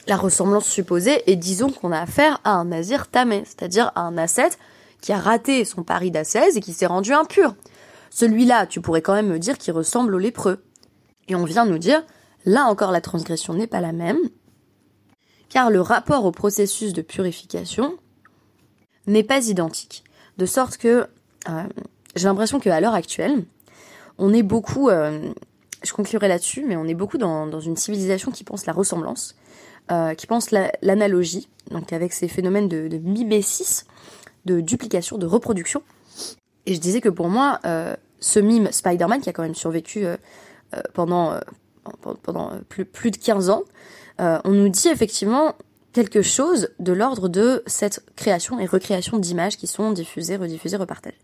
la 0.07 0.16
ressemblance 0.16 0.66
supposée 0.66 1.23
et 1.31 1.37
disons 1.37 1.71
qu'on 1.71 1.92
a 1.92 2.00
affaire 2.00 2.40
à 2.45 2.52
un 2.52 2.64
Nazir 2.66 3.09
tamé, 3.09 3.45
c'est-à-dire 3.45 3.92
à 3.95 4.02
un 4.02 4.19
ascète 4.19 4.59
qui 5.00 5.12
a 5.12 5.19
raté 5.19 5.64
son 5.64 5.83
pari 5.83 6.11
d'ascèse 6.11 6.57
et 6.57 6.61
qui 6.61 6.73
s'est 6.73 6.87
rendu 6.87 7.12
impur. 7.12 7.54
Celui-là, 8.11 8.66
tu 8.66 8.81
pourrais 8.81 9.02
quand 9.02 9.14
même 9.14 9.28
me 9.28 9.38
dire 9.38 9.59
qu'il 9.59 9.73
ressemble 9.73 10.14
au 10.14 10.19
lépreux. 10.19 10.62
Et 11.28 11.35
on 11.35 11.45
vient 11.45 11.64
nous 11.64 11.78
dire, 11.78 12.04
Là 12.45 12.65
encore, 12.65 12.91
la 12.91 13.01
transgression 13.01 13.55
n'est 13.55 13.67
pas 13.67 13.81
la 13.81 13.93
même, 13.93 14.19
car 15.49 15.71
le 15.71 15.81
rapport 15.81 16.25
au 16.25 16.33
processus 16.33 16.93
de 16.93 17.03
purification 17.03 17.97
n'est 19.07 19.23
pas 19.23 19.49
identique. 19.49 20.05
De 20.39 20.47
sorte 20.47 20.77
que 20.77 21.07
euh, 21.49 21.63
j'ai 22.17 22.25
l'impression 22.25 22.59
qu'à 22.59 22.81
l'heure 22.81 22.95
actuelle, 22.95 23.45
on 24.19 24.33
est 24.33 24.43
beaucoup, 24.43 24.89
euh, 24.89 25.33
je 25.85 25.93
conclurai 25.93 26.29
là-dessus, 26.29 26.65
mais 26.67 26.77
on 26.77 26.87
est 26.87 26.95
beaucoup 26.95 27.19
dans, 27.19 27.61
une 27.61 27.77
civilisation 27.77 28.31
qui 28.31 28.45
pense 28.45 28.67
la 28.67 28.73
ressemblance, 28.73 29.37
euh, 29.91 30.15
qui 30.15 30.27
pense 30.27 30.51
l'analogie, 30.51 31.49
donc 31.71 31.93
avec 31.93 32.13
ces 32.13 32.29
phénomènes 32.29 32.69
de, 32.69 32.89
de 32.89 32.99
mimésis, 32.99 33.85
de 34.47 34.61
duplication, 34.61 35.19
de 35.19 35.27
reproduction. 35.27 35.83
Et 36.67 36.75
je 36.75 36.81
disais 36.81 37.01
que 37.01 37.09
pour 37.09 37.29
moi, 37.29 37.61
ce 38.21 38.39
mime 38.39 38.71
Spider-Man, 38.71 39.21
qui 39.21 39.29
a 39.29 39.33
quand 39.33 39.43
même 39.43 39.55
survécu 39.55 40.05
pendant 40.95 41.41
pendant 42.23 42.53
plus, 42.69 42.85
plus 42.85 43.11
de 43.11 43.17
15 43.17 43.51
ans, 43.51 43.62
euh, 44.21 44.39
on 44.45 44.51
nous 44.51 44.69
dit 44.69 44.89
effectivement 44.89 45.55
quelque 45.93 46.23
chose 46.23 46.71
de 46.79 46.92
l'ordre 46.92 47.29
de 47.29 47.62
cette 47.66 48.05
création 48.16 48.59
et 48.59 48.66
recréation 48.66 49.18
d'images 49.18 49.57
qui 49.57 49.66
sont 49.66 49.92
diffusées, 49.92 50.37
rediffusées, 50.37 50.77
repartagées. 50.77 51.18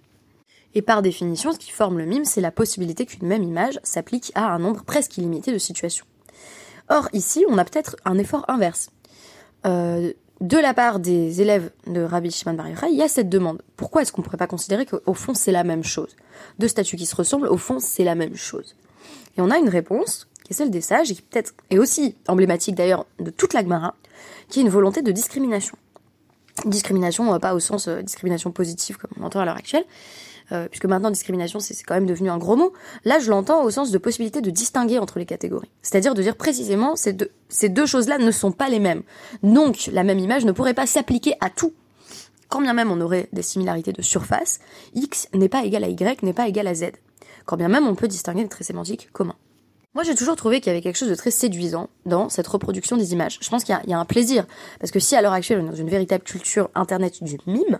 Et 0.74 0.82
par 0.82 1.00
définition, 1.00 1.52
ce 1.52 1.58
qui 1.58 1.70
forme 1.70 1.98
le 1.98 2.04
mime, 2.04 2.24
c'est 2.24 2.40
la 2.40 2.50
possibilité 2.50 3.06
qu'une 3.06 3.26
même 3.26 3.42
image 3.42 3.80
s'applique 3.82 4.32
à 4.34 4.52
un 4.52 4.58
nombre 4.58 4.84
presque 4.84 5.16
illimité 5.16 5.52
de 5.52 5.58
situations. 5.58 6.04
Or, 6.90 7.08
ici, 7.12 7.44
on 7.48 7.58
a 7.58 7.64
peut-être 7.64 7.96
un 8.04 8.18
effort 8.18 8.44
inverse. 8.48 8.90
Euh, 9.66 10.12
de 10.40 10.56
la 10.56 10.72
part 10.72 11.00
des 11.00 11.40
élèves 11.40 11.70
de 11.86 12.00
Rabbi 12.00 12.30
Shimon 12.30 12.54
Bar 12.54 12.68
Yochai, 12.68 12.90
il 12.90 12.96
y 12.96 13.02
a 13.02 13.08
cette 13.08 13.28
demande. 13.28 13.62
Pourquoi 13.76 14.02
est-ce 14.02 14.12
qu'on 14.12 14.20
ne 14.20 14.24
pourrait 14.24 14.36
pas 14.36 14.46
considérer 14.46 14.86
qu'au 14.86 15.14
fond, 15.14 15.34
c'est 15.34 15.52
la 15.52 15.64
même 15.64 15.82
chose? 15.82 16.14
Deux 16.58 16.68
statuts 16.68 16.96
qui 16.96 17.06
se 17.06 17.16
ressemblent, 17.16 17.48
au 17.48 17.56
fond, 17.56 17.80
c'est 17.80 18.04
la 18.04 18.14
même 18.14 18.36
chose. 18.36 18.76
Et 19.36 19.40
on 19.40 19.50
a 19.50 19.58
une 19.58 19.68
réponse 19.68 20.28
qui 20.48 20.54
est 20.54 20.56
celle 20.56 20.70
des 20.70 20.80
sages, 20.80 21.10
et 21.10 21.14
qui 21.14 21.22
peut-être 21.22 21.52
est 21.68 21.78
aussi 21.78 22.16
emblématique 22.26 22.74
d'ailleurs 22.74 23.04
de 23.20 23.30
toute 23.30 23.52
la 23.52 23.62
Gemara, 23.62 23.94
qui 24.48 24.60
est 24.60 24.62
une 24.62 24.70
volonté 24.70 25.02
de 25.02 25.12
discrimination. 25.12 25.76
Discrimination, 26.64 27.38
pas 27.38 27.54
au 27.54 27.60
sens 27.60 27.86
euh, 27.86 28.00
discrimination 28.00 28.50
positive 28.50 28.96
comme 28.96 29.10
on 29.20 29.24
entend 29.24 29.40
à 29.40 29.44
l'heure 29.44 29.58
actuelle, 29.58 29.84
euh, 30.50 30.66
puisque 30.68 30.86
maintenant 30.86 31.10
discrimination 31.10 31.60
c'est 31.60 31.80
quand 31.84 31.94
même 31.94 32.06
devenu 32.06 32.30
un 32.30 32.38
gros 32.38 32.56
mot. 32.56 32.72
Là, 33.04 33.18
je 33.18 33.28
l'entends 33.28 33.62
au 33.62 33.70
sens 33.70 33.90
de 33.90 33.98
possibilité 33.98 34.40
de 34.40 34.48
distinguer 34.48 34.98
entre 34.98 35.18
les 35.18 35.26
catégories. 35.26 35.70
C'est-à-dire 35.82 36.14
de 36.14 36.22
dire 36.22 36.34
précisément 36.34 36.94
ces 36.96 37.68
deux 37.68 37.86
choses-là 37.86 38.16
ne 38.16 38.30
sont 38.30 38.50
pas 38.50 38.70
les 38.70 38.80
mêmes. 38.80 39.02
Donc, 39.42 39.90
la 39.92 40.02
même 40.02 40.18
image 40.18 40.46
ne 40.46 40.52
pourrait 40.52 40.74
pas 40.74 40.86
s'appliquer 40.86 41.34
à 41.40 41.50
tout. 41.50 41.74
Quand 42.48 42.62
bien 42.62 42.72
même 42.72 42.90
on 42.90 43.02
aurait 43.02 43.28
des 43.34 43.42
similarités 43.42 43.92
de 43.92 44.00
surface, 44.00 44.60
x 44.94 45.28
n'est 45.34 45.50
pas 45.50 45.64
égal 45.64 45.84
à 45.84 45.88
y, 45.88 46.24
n'est 46.24 46.32
pas 46.32 46.48
égal 46.48 46.66
à 46.66 46.74
z. 46.74 46.92
Quand 47.44 47.58
bien 47.58 47.68
même 47.68 47.86
on 47.86 47.94
peut 47.94 48.08
distinguer 48.08 48.42
des 48.42 48.48
traits 48.48 48.66
sémantiques 48.66 49.10
communs. 49.12 49.36
Moi, 49.94 50.04
j'ai 50.04 50.14
toujours 50.14 50.36
trouvé 50.36 50.60
qu'il 50.60 50.68
y 50.68 50.70
avait 50.70 50.82
quelque 50.82 50.96
chose 50.96 51.08
de 51.08 51.14
très 51.14 51.30
séduisant 51.30 51.88
dans 52.04 52.28
cette 52.28 52.46
reproduction 52.46 52.96
des 52.96 53.14
images. 53.14 53.38
Je 53.40 53.48
pense 53.48 53.64
qu'il 53.64 53.78
y, 53.86 53.92
a 53.92 53.98
un 53.98 54.04
plaisir. 54.04 54.46
Parce 54.80 54.90
que 54.90 55.00
si 55.00 55.16
à 55.16 55.22
l'heure 55.22 55.32
actuelle, 55.32 55.60
on 55.60 55.66
est 55.66 55.70
dans 55.70 55.76
une 55.76 55.88
véritable 55.88 56.24
culture 56.24 56.68
internet 56.74 57.22
du 57.22 57.38
mime, 57.46 57.78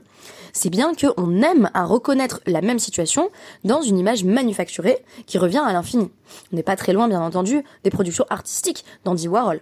c'est 0.54 0.70
bien 0.70 0.94
qu'on 0.94 1.42
aime 1.42 1.70
à 1.74 1.84
reconnaître 1.84 2.40
la 2.46 2.62
même 2.62 2.78
situation 2.78 3.30
dans 3.62 3.82
une 3.82 3.98
image 3.98 4.24
manufacturée 4.24 5.04
qui 5.26 5.36
revient 5.36 5.62
à 5.64 5.72
l'infini. 5.72 6.10
On 6.50 6.56
n'est 6.56 6.62
pas 6.62 6.76
très 6.76 6.94
loin, 6.94 7.08
bien 7.08 7.20
entendu, 7.20 7.62
des 7.84 7.90
productions 7.90 8.24
artistiques 8.30 8.84
d'Andy 9.04 9.28
Warhol. 9.28 9.60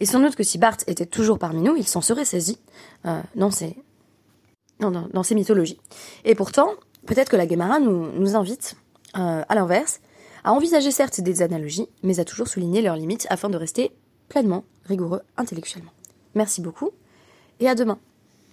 Et 0.00 0.06
sans 0.06 0.18
doute 0.18 0.34
que 0.34 0.42
si 0.42 0.58
Barthes 0.58 0.84
était 0.88 1.06
toujours 1.06 1.38
parmi 1.38 1.62
nous, 1.62 1.76
il 1.76 1.86
s'en 1.86 2.00
serait 2.00 2.24
saisi 2.24 2.58
euh, 3.06 3.20
dans, 3.36 3.52
ces, 3.52 3.76
dans, 4.80 5.22
ces 5.22 5.36
mythologies. 5.36 5.78
Et 6.24 6.34
pourtant, 6.34 6.70
peut-être 7.06 7.30
que 7.30 7.36
la 7.36 7.46
Guémara 7.46 7.78
nous, 7.78 8.10
nous 8.12 8.34
invite, 8.34 8.76
euh, 9.16 9.42
à 9.48 9.54
l'inverse, 9.54 10.00
à 10.44 10.52
envisager 10.52 10.90
certes 10.90 11.20
des 11.20 11.42
analogies, 11.42 11.88
mais 12.02 12.20
à 12.20 12.24
toujours 12.24 12.48
souligner 12.48 12.82
leurs 12.82 12.96
limites 12.96 13.26
afin 13.30 13.48
de 13.48 13.56
rester 13.56 13.92
pleinement 14.28 14.64
rigoureux 14.84 15.22
intellectuellement. 15.36 15.92
Merci 16.34 16.60
beaucoup 16.60 16.90
et 17.58 17.68
à 17.68 17.74
demain. 17.74 17.98